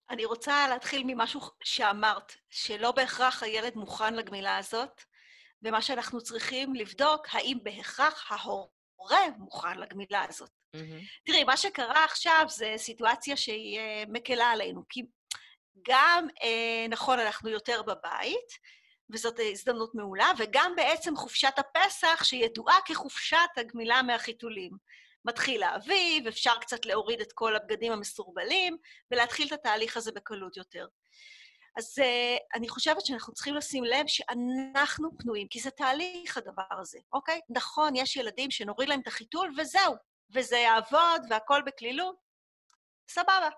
אני 0.09 0.25
רוצה 0.25 0.67
להתחיל 0.67 1.03
ממשהו 1.05 1.41
שאמרת, 1.63 2.33
שלא 2.49 2.91
בהכרח 2.91 3.43
הילד 3.43 3.75
מוכן 3.75 4.13
לגמילה 4.13 4.57
הזאת, 4.57 5.01
ומה 5.63 5.81
שאנחנו 5.81 6.21
צריכים 6.21 6.75
לבדוק, 6.75 7.27
האם 7.31 7.57
בהכרח 7.63 8.31
ההורה 8.31 9.29
מוכן 9.37 9.79
לגמילה 9.79 10.25
הזאת. 10.29 10.49
Mm-hmm. 10.75 11.25
תראי, 11.25 11.43
מה 11.43 11.57
שקרה 11.57 12.05
עכשיו 12.05 12.45
זה 12.49 12.73
סיטואציה 12.77 13.37
שהיא 13.37 13.79
uh, 13.79 14.09
מקלה 14.09 14.45
עלינו, 14.45 14.83
כי 14.89 15.03
גם, 15.87 16.27
אה, 16.43 16.87
נכון, 16.89 17.19
אנחנו 17.19 17.49
יותר 17.49 17.81
בבית, 17.81 18.49
וזאת 19.09 19.39
הזדמנות 19.51 19.95
מעולה, 19.95 20.31
וגם 20.37 20.73
בעצם 20.75 21.15
חופשת 21.15 21.53
הפסח, 21.57 22.23
שידועה 22.23 22.77
כחופשת 22.85 23.37
הגמילה 23.57 24.01
מהחיתולים. 24.01 24.71
מתחיל 25.25 25.63
האביב, 25.63 26.27
אפשר 26.27 26.53
קצת 26.61 26.85
להוריד 26.85 27.21
את 27.21 27.31
כל 27.33 27.55
הבגדים 27.55 27.91
המסורבלים, 27.91 28.77
ולהתחיל 29.11 29.47
את 29.47 29.51
התהליך 29.51 29.97
הזה 29.97 30.11
בקלות 30.11 30.57
יותר. 30.57 30.87
אז 31.77 31.99
uh, 31.99 32.57
אני 32.57 32.69
חושבת 32.69 33.05
שאנחנו 33.05 33.33
צריכים 33.33 33.55
לשים 33.55 33.83
לב 33.83 34.05
שאנחנו 34.07 35.09
פנויים, 35.17 35.47
כי 35.47 35.59
זה 35.59 35.71
תהליך 35.71 36.37
הדבר 36.37 36.63
הזה, 36.81 36.99
אוקיי? 37.13 37.41
נכון, 37.49 37.95
יש 37.95 38.15
ילדים 38.15 38.51
שנוריד 38.51 38.89
להם 38.89 38.99
את 38.99 39.07
החיתול 39.07 39.53
וזהו, 39.57 39.95
וזה 40.33 40.57
יעבוד 40.57 41.21
והכול 41.29 41.61
בקלילות, 41.61 42.15
סבבה. 43.09 43.49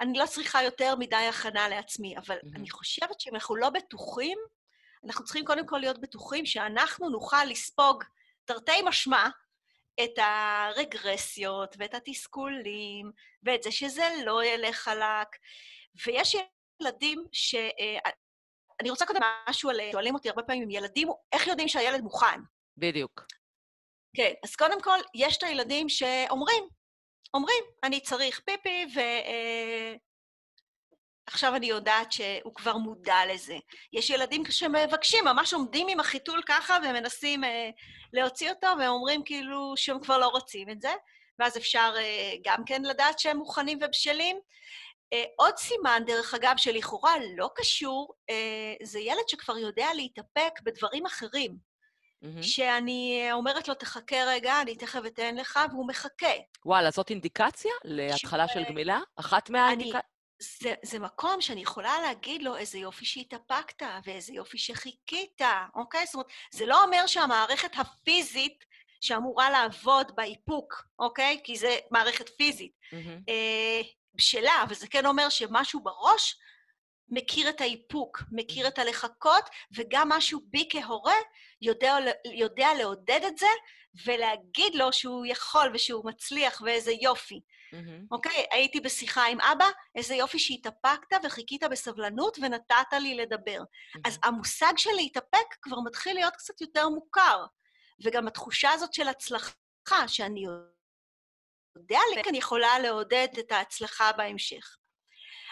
אני 0.00 0.18
לא 0.18 0.26
צריכה 0.26 0.62
יותר 0.62 0.94
מדי 0.98 1.16
הכנה 1.16 1.68
לעצמי, 1.68 2.16
אבל 2.18 2.36
mm-hmm. 2.36 2.56
אני 2.56 2.70
חושבת 2.70 3.20
שאם 3.20 3.34
אנחנו 3.34 3.56
לא 3.56 3.70
בטוחים, 3.70 4.38
אנחנו 5.04 5.24
צריכים 5.24 5.44
קודם 5.44 5.66
כל 5.66 5.78
להיות 5.78 6.00
בטוחים 6.00 6.46
שאנחנו 6.46 7.08
נוכל 7.08 7.44
לספוג, 7.44 8.04
תרתי 8.44 8.82
משמע, 8.84 9.28
את 10.04 10.18
הרגרסיות 10.18 11.76
ואת 11.78 11.94
התסכולים, 11.94 13.12
ואת 13.42 13.62
זה 13.62 13.72
שזה 13.72 14.10
לא 14.24 14.44
ילך 14.44 14.76
חלק. 14.76 15.28
ויש 16.06 16.36
ילדים 16.80 17.24
ש... 17.32 17.54
אה, 17.54 18.10
אני 18.80 18.90
רוצה 18.90 19.06
קודם 19.06 19.20
משהו 19.48 19.70
על... 19.70 19.80
שואלים 19.92 20.14
אותי 20.14 20.28
הרבה 20.28 20.42
פעמים 20.42 20.70
ילדים, 20.70 21.08
איך 21.32 21.46
יודעים 21.46 21.68
שהילד 21.68 22.00
מוכן? 22.00 22.40
בדיוק. 22.76 23.24
כן, 24.16 24.32
אז 24.44 24.56
קודם 24.56 24.82
כל, 24.82 24.98
יש 25.14 25.36
את 25.36 25.42
הילדים 25.42 25.88
שאומרים, 25.88 26.68
אומרים, 27.34 27.64
אני 27.84 28.00
צריך 28.00 28.40
פיפי, 28.40 28.86
ועכשיו 31.26 31.52
אה, 31.52 31.56
אני 31.56 31.66
יודעת 31.66 32.12
שהוא 32.12 32.54
כבר 32.54 32.76
מודע 32.76 33.18
לזה. 33.32 33.56
יש 33.92 34.10
ילדים 34.10 34.42
שמבקשים, 34.50 35.24
ממש 35.24 35.54
עומדים 35.54 35.88
עם 35.88 36.00
החיתול 36.00 36.42
ככה 36.46 36.78
ומנסים 36.84 37.44
אה, 37.44 37.70
להוציא 38.12 38.50
אותו, 38.50 38.66
והם 38.78 38.90
אומרים 38.90 39.22
כאילו 39.24 39.72
שהם 39.76 40.00
כבר 40.00 40.18
לא 40.18 40.26
רוצים 40.26 40.70
את 40.70 40.80
זה, 40.80 40.92
ואז 41.38 41.56
אפשר 41.56 41.94
אה, 41.96 42.32
גם 42.44 42.64
כן 42.66 42.82
לדעת 42.82 43.18
שהם 43.18 43.36
מוכנים 43.36 43.78
ובשלים. 43.82 44.40
עוד 45.36 45.56
סימן, 45.56 46.02
דרך 46.06 46.34
אגב, 46.34 46.56
שלכאורה 46.56 47.14
לא 47.36 47.50
קשור, 47.54 48.14
זה 48.82 48.98
ילד 49.00 49.28
שכבר 49.28 49.58
יודע 49.58 49.86
להתאפק 49.94 50.60
בדברים 50.62 51.06
אחרים. 51.06 51.69
Mm-hmm. 52.22 52.42
שאני 52.42 53.28
אומרת 53.32 53.68
לו, 53.68 53.74
תחכה 53.74 54.16
רגע, 54.26 54.60
אני 54.60 54.76
תכף 54.76 55.00
אתן 55.06 55.34
לך, 55.34 55.60
והוא 55.70 55.88
מחכה. 55.88 56.32
וואלה, 56.64 56.90
זאת 56.90 57.10
אינדיקציה 57.10 57.72
להתחלה 57.84 58.48
של 58.48 58.62
גמילה? 58.64 59.00
אחת 59.16 59.50
מהאינדיקציות? 59.50 60.20
זה, 60.40 60.74
זה 60.82 60.98
מקום 60.98 61.40
שאני 61.40 61.62
יכולה 61.62 62.00
להגיד 62.00 62.42
לו, 62.42 62.56
איזה 62.56 62.78
יופי 62.78 63.04
שהתאפקת, 63.04 63.86
ואיזה 64.04 64.32
יופי 64.32 64.58
שחיכית, 64.58 65.40
אוקיי? 65.74 66.06
זאת 66.06 66.14
אומרת, 66.14 66.26
זה 66.52 66.66
לא 66.66 66.84
אומר 66.84 67.06
שהמערכת 67.06 67.70
הפיזית 67.78 68.64
שאמורה 69.00 69.50
לעבוד 69.50 70.16
באיפוק, 70.16 70.84
אוקיי? 70.98 71.40
כי 71.44 71.56
זה 71.56 71.78
מערכת 71.90 72.28
פיזית, 72.28 72.72
mm-hmm. 72.92 73.22
אה, 73.28 73.80
בשלה, 74.14 74.62
אבל 74.62 74.74
זה 74.74 74.86
כן 74.88 75.06
אומר 75.06 75.28
שמשהו 75.28 75.80
בראש 75.80 76.36
מכיר 77.10 77.48
את 77.48 77.60
האיפוק, 77.60 78.22
מכיר 78.32 78.68
את 78.68 78.78
הלחכות, 78.78 79.44
וגם 79.76 80.08
משהו 80.08 80.40
בי 80.44 80.68
כהורה 80.70 81.14
יודע, 81.62 81.96
יודע 82.34 82.68
לעודד 82.78 83.20
את 83.26 83.38
זה 83.38 83.46
ולהגיד 84.04 84.74
לו 84.74 84.92
שהוא 84.92 85.26
יכול 85.26 85.70
ושהוא 85.74 86.04
מצליח 86.04 86.62
ואיזה 86.64 86.92
יופי. 87.02 87.40
Mm-hmm. 87.74 88.06
אוקיי? 88.10 88.46
הייתי 88.50 88.80
בשיחה 88.80 89.26
עם 89.26 89.40
אבא, 89.40 89.68
איזה 89.94 90.14
יופי 90.14 90.38
שהתאפקת 90.38 91.16
וחיכית 91.24 91.62
בסבלנות 91.64 92.38
ונתת 92.42 92.92
לי 92.92 93.14
לדבר. 93.14 93.58
Mm-hmm. 93.60 94.00
אז 94.04 94.18
המושג 94.24 94.72
של 94.76 94.90
להתאפק 94.96 95.54
כבר 95.62 95.80
מתחיל 95.80 96.14
להיות 96.14 96.36
קצת 96.36 96.60
יותר 96.60 96.88
מוכר, 96.88 97.44
וגם 98.04 98.26
התחושה 98.26 98.70
הזאת 98.70 98.94
של 98.94 99.08
הצלחה, 99.08 100.08
שאני 100.08 100.44
יודע, 101.76 101.98
אני 102.28 102.38
יכולה 102.38 102.78
לעודד 102.78 103.28
את 103.38 103.52
ההצלחה 103.52 104.12
בהמשך. 104.12 104.76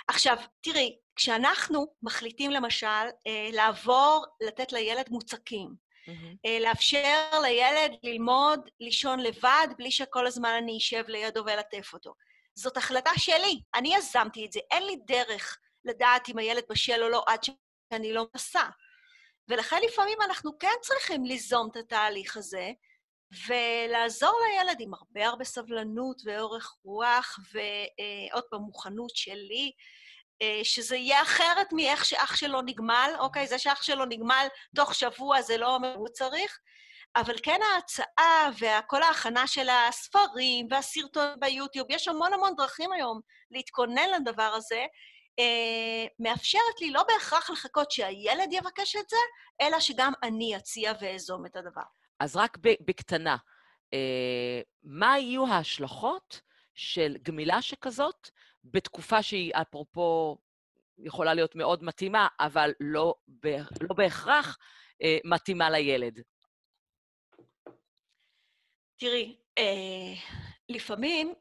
עכשיו, 0.08 0.36
תראי, 0.60 0.98
כשאנחנו 1.18 1.86
מחליטים 2.02 2.50
למשל 2.50 2.86
אה, 3.26 3.48
לעבור, 3.52 4.24
לתת 4.40 4.72
לילד 4.72 5.06
מוצקים, 5.10 5.68
mm-hmm. 5.68 6.48
לאפשר 6.60 7.40
לילד 7.42 7.92
ללמוד 8.02 8.60
לישון 8.80 9.20
לבד 9.20 9.68
בלי 9.78 9.90
שכל 9.90 10.26
הזמן 10.26 10.54
אני 10.58 10.78
אשב 10.78 11.04
לידו 11.08 11.42
ואלטף 11.46 11.90
אותו. 11.92 12.14
זאת 12.54 12.76
החלטה 12.76 13.10
שלי, 13.16 13.60
אני 13.74 13.94
יזמתי 13.94 14.46
את 14.46 14.52
זה, 14.52 14.60
אין 14.70 14.86
לי 14.86 14.96
דרך 15.06 15.58
לדעת 15.84 16.28
אם 16.28 16.38
הילד 16.38 16.62
בשל 16.70 17.02
או 17.02 17.08
לא 17.08 17.24
עד 17.26 17.40
שאני 17.44 18.12
לא 18.12 18.26
מנסה. 18.34 18.64
ולכן 19.48 19.76
לפעמים 19.88 20.18
אנחנו 20.24 20.58
כן 20.58 20.76
צריכים 20.82 21.24
ליזום 21.24 21.68
את 21.70 21.76
התהליך 21.76 22.36
הזה, 22.36 22.70
ולעזור 23.48 24.40
לילד 24.48 24.80
עם 24.80 24.94
הרבה 24.94 25.26
הרבה 25.26 25.44
סבלנות 25.44 26.22
ואורך 26.24 26.76
רוח, 26.84 27.38
ועוד 27.52 28.44
פעם, 28.50 28.60
מוכנות 28.60 29.16
שלי, 29.16 29.72
אה, 29.74 29.82
שזה 30.62 30.96
יהיה 30.96 31.22
אחרת 31.22 31.72
מאיך 31.72 32.04
שאח 32.04 32.36
שלו 32.36 32.62
נגמל, 32.62 33.10
אוקיי? 33.18 33.46
זה 33.46 33.58
שאח 33.58 33.82
שלו 33.82 34.04
נגמל 34.04 34.46
תוך 34.76 34.94
שבוע 34.94 35.42
זה 35.42 35.56
לא 35.56 35.74
אומר 35.74 35.94
הוא 35.94 36.08
צריך, 36.08 36.58
אבל 37.16 37.34
כן 37.42 37.60
ההצעה 37.74 38.50
וכל 38.58 39.02
ההכנה 39.02 39.46
של 39.46 39.68
הספרים 39.68 40.66
והסרטון 40.70 41.28
ביוטיוב, 41.40 41.86
יש 41.90 42.08
המון 42.08 42.32
המון 42.32 42.56
דרכים 42.56 42.92
היום 42.92 43.20
להתכונן 43.50 44.10
לדבר 44.16 44.52
הזה, 44.54 44.86
אה, 45.38 46.06
מאפשרת 46.18 46.80
לי 46.80 46.90
לא 46.90 47.02
בהכרח 47.08 47.50
לחכות 47.50 47.90
שהילד 47.90 48.52
יבקש 48.52 48.96
את 48.96 49.08
זה, 49.08 49.16
אלא 49.60 49.80
שגם 49.80 50.12
אני 50.22 50.56
אציע 50.56 50.92
ואזום 51.00 51.46
את 51.46 51.56
הדבר. 51.56 51.82
אז 52.20 52.36
רק 52.36 52.58
בקטנה, 52.80 53.36
אה, 53.94 54.60
מה 54.82 55.18
יהיו 55.18 55.46
ההשלכות 55.46 56.40
של 56.74 57.16
גמילה 57.22 57.62
שכזאת 57.62 58.28
בתקופה 58.72 59.22
שהיא, 59.22 59.52
אפרופו, 59.54 60.38
יכולה 60.98 61.34
להיות 61.34 61.54
מאוד 61.54 61.84
מתאימה, 61.84 62.28
אבל 62.40 62.72
לא, 62.80 63.14
לא 63.80 63.94
בהכרח 63.94 64.58
אה, 65.02 65.18
מתאימה 65.24 65.70
לילד? 65.70 66.20
תראי, 68.96 69.36
אה, 69.58 70.14
לפעמים 70.68 71.34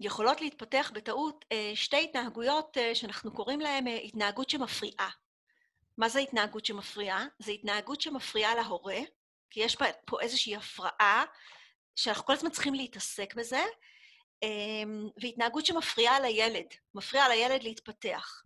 יכולות 0.00 0.40
להתפתח 0.40 0.92
בטעות 0.94 1.44
אה, 1.52 1.72
שתי 1.74 2.04
התנהגויות 2.04 2.78
אה, 2.78 2.94
שאנחנו 2.94 3.32
קוראים 3.32 3.60
להן 3.60 3.88
אה, 3.88 3.96
התנהגות 3.96 4.50
שמפריעה. 4.50 5.10
מה 5.98 6.08
זה 6.08 6.20
התנהגות 6.20 6.64
שמפריעה? 6.66 7.26
זה 7.38 7.52
התנהגות 7.52 8.00
שמפריעה 8.00 8.54
להורה, 8.54 8.98
כי 9.50 9.60
יש 9.60 9.76
פה 10.04 10.20
איזושהי 10.20 10.56
הפרעה 10.56 11.24
שאנחנו 11.96 12.24
כל 12.24 12.32
הזמן 12.32 12.50
צריכים 12.50 12.74
להתעסק 12.74 13.34
בזה, 13.34 13.60
והתנהגות 15.22 15.66
שמפריעה 15.66 16.20
לילד, 16.20 16.66
מפריעה 16.94 17.28
לילד 17.28 17.62
להתפתח. 17.62 18.42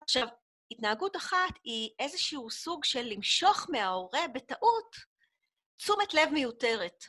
עכשיו, 0.00 0.26
התנהגות 0.70 1.16
אחת 1.16 1.58
היא 1.64 1.90
איזשהו 1.98 2.50
סוג 2.50 2.84
של 2.84 3.02
למשוך 3.02 3.66
מההורה 3.70 4.28
בטעות 4.34 4.96
תשומת 5.76 6.14
לב 6.14 6.28
מיותרת. 6.32 7.04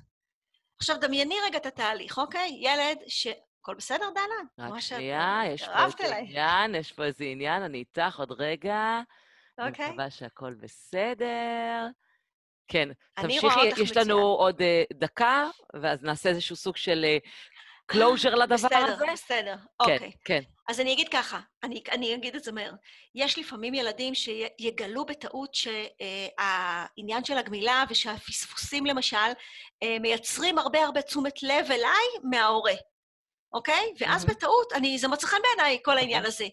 עכשיו, 0.80 1.00
דמייני 1.00 1.36
רגע 1.46 1.58
את 1.58 1.66
התהליך, 1.66 2.18
אוקיי? 2.18 2.58
ילד 2.62 2.98
ש... 3.08 3.28
הכל 3.68 3.76
בסדר, 3.76 4.10
דנה? 4.10 4.70
רק 4.74 4.80
שנייה, 4.80 5.42
יש 5.54 5.64
פה 5.66 5.86
איזה 5.86 6.16
עניין, 6.16 6.76
יש 6.76 6.92
פה 6.92 7.04
איזה 7.04 7.24
עניין, 7.24 7.64
אני 7.64 7.78
איתך 7.78 8.20
עוד 8.20 8.32
רגע. 8.32 9.02
אוקיי. 9.58 9.86
אני 9.86 9.94
מקווה 9.94 10.10
שהכל 10.10 10.54
בסדר. 10.54 11.88
כן, 12.68 12.90
תמשיכי, 13.14 13.82
יש 13.82 13.98
לנו 13.98 14.18
עוד 14.20 14.62
uh, 14.62 14.98
דקה, 14.98 15.50
ואז 15.82 16.04
נעשה 16.04 16.30
איזשהו 16.30 16.56
סוג 16.56 16.78
של 16.78 17.06
closure 17.90 18.36
לדבר 18.36 18.56
בסדר, 18.56 18.78
הזה. 18.78 18.94
בסדר, 18.94 19.14
בסדר, 19.14 19.56
כן, 19.56 19.94
אוקיי. 19.94 20.12
כן. 20.26 20.42
אז 20.70 20.80
אני 20.80 20.94
אגיד 20.94 21.10
ככה, 21.10 21.40
אני, 21.64 21.84
אני 21.92 22.16
אגיד 22.16 22.36
את 22.36 22.44
זה 22.44 22.52
מהר. 22.52 22.72
יש 23.16 23.40
לפעמים 23.40 23.74
ילדים 23.74 24.14
שיגלו 24.16 25.06
בטעות 25.06 25.56
שהעניין 25.56 27.24
של 27.26 27.38
הגמילה 27.38 27.84
ושהפספוסים, 27.90 28.86
למשל, 28.86 29.18
אה, 29.84 29.98
מייצרים 30.02 30.58
הרבה 30.58 30.84
הרבה 30.84 31.02
תשומת 31.02 31.44
לב 31.44 31.72
אליי 31.72 32.08
מההורה, 32.24 32.74
אוקיי? 33.54 33.94
ואז 34.00 34.24
mm-hmm. 34.24 34.28
בטעות, 34.28 34.74
אני, 34.74 34.98
זה 34.98 35.08
מוצא 35.08 35.28
חן 35.28 35.38
בעיניי, 35.44 35.80
כל 35.84 35.98
העניין. 35.98 36.26
הזה, 36.26 36.46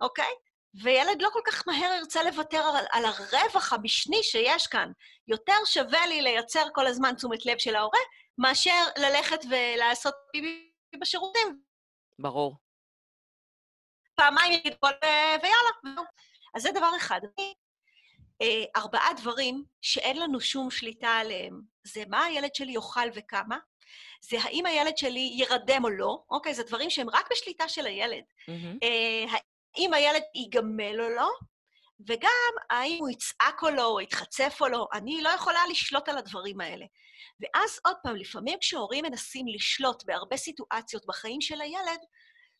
אוקיי? 0.00 0.32
וילד 0.82 1.22
לא 1.22 1.28
כל 1.32 1.40
כך 1.46 1.68
מהר 1.68 1.92
ירצה 1.98 2.22
לוותר 2.22 2.62
על, 2.76 2.84
על 2.92 3.04
הרווח 3.04 3.72
המשני 3.72 4.22
שיש 4.22 4.66
כאן. 4.66 4.90
יותר 5.28 5.56
שווה 5.64 6.06
לי 6.06 6.22
לייצר 6.22 6.66
כל 6.74 6.86
הזמן 6.86 7.14
תשומת 7.14 7.46
לב 7.46 7.58
של 7.58 7.76
ההורה, 7.76 8.00
מאשר 8.38 8.84
ללכת 8.98 9.40
ולעשות 9.50 10.14
פיפי 10.32 10.75
בשירותים. 11.00 11.60
ברור. 12.18 12.56
פעמיים 14.14 14.52
יגיד 14.52 14.74
כל... 14.80 14.90
ויאללה, 15.42 16.02
אז 16.54 16.62
זה 16.62 16.70
דבר 16.72 16.90
אחד. 16.96 17.20
אה, 18.42 18.64
ארבעה 18.76 19.12
דברים 19.16 19.64
שאין 19.82 20.16
לנו 20.20 20.40
שום 20.40 20.70
שליטה 20.70 21.08
עליהם, 21.08 21.60
זה 21.84 22.02
מה 22.08 22.24
הילד 22.24 22.54
שלי 22.54 22.72
יאכל 22.72 23.08
וכמה, 23.14 23.58
זה 24.20 24.36
האם 24.42 24.66
הילד 24.66 24.96
שלי 24.96 25.34
ירדם 25.34 25.84
או 25.84 25.90
לא, 25.90 26.22
אוקיי? 26.30 26.54
זה 26.54 26.62
דברים 26.62 26.90
שהם 26.90 27.10
רק 27.10 27.28
בשליטה 27.30 27.68
של 27.68 27.86
הילד. 27.86 28.24
Mm-hmm. 28.50 28.86
האם 29.76 29.94
הילד 29.94 30.22
ייגמל 30.34 31.00
או 31.00 31.08
לא, 31.08 31.30
וגם 32.06 32.52
האם 32.70 32.98
הוא 33.00 33.10
יצעק 33.10 33.62
או 33.62 33.70
לא, 33.70 33.86
או 33.86 34.00
יתחצף 34.00 34.58
או 34.60 34.68
לא. 34.68 34.86
אני 34.92 35.22
לא 35.22 35.28
יכולה 35.28 35.60
לשלוט 35.70 36.08
על 36.08 36.18
הדברים 36.18 36.60
האלה. 36.60 36.86
ואז 37.40 37.80
עוד 37.84 37.96
פעם, 38.02 38.16
לפעמים 38.16 38.58
כשהורים 38.60 39.04
מנסים 39.04 39.46
לשלוט 39.48 40.04
בהרבה 40.04 40.36
סיטואציות 40.36 41.06
בחיים 41.06 41.40
של 41.40 41.60
הילד, 41.60 42.00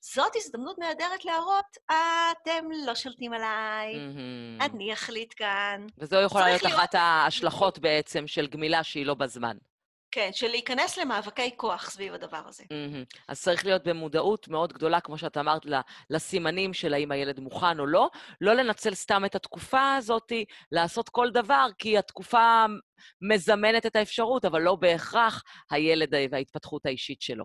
זאת 0.01 0.33
הזדמנות 0.37 0.79
נהדרת 0.79 1.25
להראות, 1.25 1.77
אתם 1.87 2.65
לא 2.87 2.95
שולטים 2.95 3.33
עליי, 3.33 3.95
mm-hmm. 3.95 4.65
אני 4.65 4.93
אחליט 4.93 5.35
כאן. 5.37 5.87
וזו 5.99 6.17
יכולה 6.17 6.47
להיות 6.47 6.67
אחת 6.67 6.95
ההשלכות 6.95 7.79
בעצם 7.79 8.27
של 8.27 8.47
גמילה 8.47 8.85
שהיא 8.85 9.07
לא 9.07 9.15
בזמן. 9.15 9.57
כן, 10.17 10.31
של 10.33 10.49
להיכנס 10.49 10.99
למאבקי 10.99 11.57
כוח 11.57 11.91
סביב 11.91 12.15
הדבר 12.15 12.43
הזה. 12.47 12.63
Mm-hmm. 12.63 13.19
אז 13.29 13.43
צריך 13.43 13.65
להיות 13.65 13.85
במודעות 13.85 14.49
מאוד 14.49 14.73
גדולה, 14.73 15.01
כמו 15.01 15.19
שאת 15.19 15.37
אמרת, 15.37 15.63
לסימנים 16.11 16.75
של 16.75 16.95
האם 16.95 17.13
הילד 17.13 17.41
מוכן 17.41 17.81
או 17.81 17.87
לא. 17.87 18.09
לא 18.41 18.53
לנצל 18.53 18.95
סתם 18.95 19.25
את 19.25 19.35
התקופה 19.35 19.95
הזאת, 19.95 20.33
לעשות 20.73 21.09
כל 21.09 21.31
דבר, 21.31 21.67
כי 21.79 21.99
התקופה 21.99 22.67
מזמנת 23.21 23.87
את 23.87 23.97
האפשרות, 23.97 24.45
אבל 24.45 24.63
לא 24.63 24.77
בהכרח 24.77 25.43
הילד 25.71 26.09
וההתפתחות 26.31 26.87
האישית 26.87 27.23
שלו. 27.23 27.45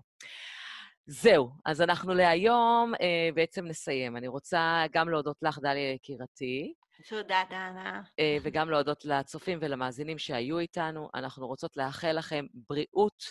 זהו, 1.05 1.49
אז 1.65 1.81
אנחנו 1.81 2.13
להיום 2.13 2.93
אה, 3.01 3.29
בעצם 3.35 3.65
נסיים. 3.65 4.17
אני 4.17 4.27
רוצה 4.27 4.83
גם 4.93 5.09
להודות 5.09 5.37
לך, 5.41 5.59
דליה 5.59 5.91
יקירתי. 5.93 6.73
תודה, 7.09 7.43
דנה. 7.49 8.01
אה, 8.19 8.37
וגם 8.41 8.69
להודות 8.69 9.05
לצופים 9.05 9.59
ולמאזינים 9.61 10.17
שהיו 10.17 10.59
איתנו. 10.59 11.09
אנחנו 11.15 11.47
רוצות 11.47 11.77
לאחל 11.77 12.11
לכם 12.11 12.45
בריאות, 12.53 13.23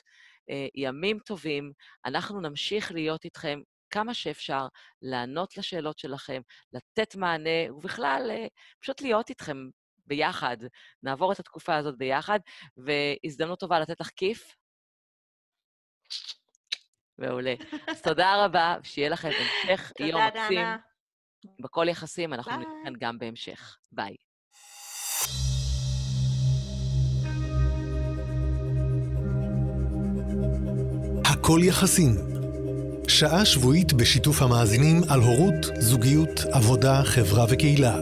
אה, 0.51 0.67
ימים 0.75 1.19
טובים. 1.19 1.73
אנחנו 2.05 2.41
נמשיך 2.41 2.93
להיות 2.93 3.25
איתכם 3.25 3.61
כמה 3.91 4.15
שאפשר, 4.15 4.67
לענות 5.03 5.57
לשאלות 5.57 5.99
שלכם, 5.99 6.41
לתת 6.73 7.15
מענה, 7.17 7.75
ובכלל, 7.75 8.31
אה, 8.31 8.47
פשוט 8.81 9.01
להיות 9.01 9.29
איתכם 9.31 9.57
ביחד. 10.07 10.57
נעבור 11.03 11.33
את 11.33 11.41
התקופה 11.41 11.77
הזאת 11.77 11.99
ביחד, 11.99 12.41
והזדמנות 12.77 13.61
טובה 13.61 13.81
לתת 13.81 14.01
לך 14.01 14.11
כיף. 14.17 14.57
מעולה. 17.19 17.55
אז 17.89 18.03
תודה 18.03 18.45
רבה, 18.45 18.77
שיהיה 18.83 19.09
לכם 19.09 19.29
המשך 19.29 19.93
יום 20.01 20.21
מקסים. 20.27 20.49
תודה, 20.49 20.51
דנה. 20.55 20.90
בכל 21.61 21.87
יחסים, 21.89 22.33
אנחנו 22.33 22.53
נראה 22.53 22.73
כאן 22.85 22.93
גם 23.01 23.19
בהמשך. 23.19 23.77
ביי. 23.93 24.15
הכל 31.25 31.61
יחסים. 31.63 32.15
שעה 33.09 33.45
שבועית 33.45 33.93
בשיתוף 33.93 34.43
המאזינים 34.43 35.01
על 35.09 35.21
הורות, 35.21 35.67
זוגיות, 35.79 36.41
עבודה, 36.53 37.03
חברה 37.05 37.45
וקהילה. 37.49 38.01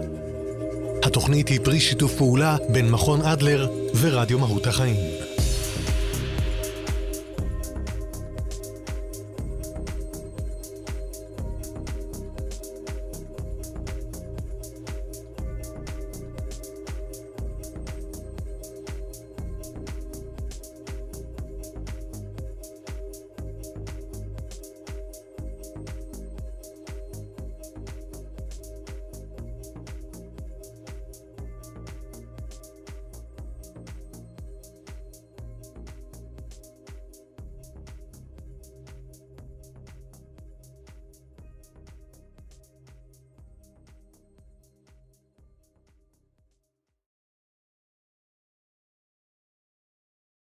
התוכנית 1.02 1.48
היא 1.48 1.60
פרי 1.64 1.80
שיתוף 1.80 2.14
פעולה 2.16 2.56
בין 2.72 2.90
מכון 2.90 3.20
אדלר 3.20 3.68
ורדיו 4.00 4.38
מהות 4.38 4.66
החיים. 4.66 5.27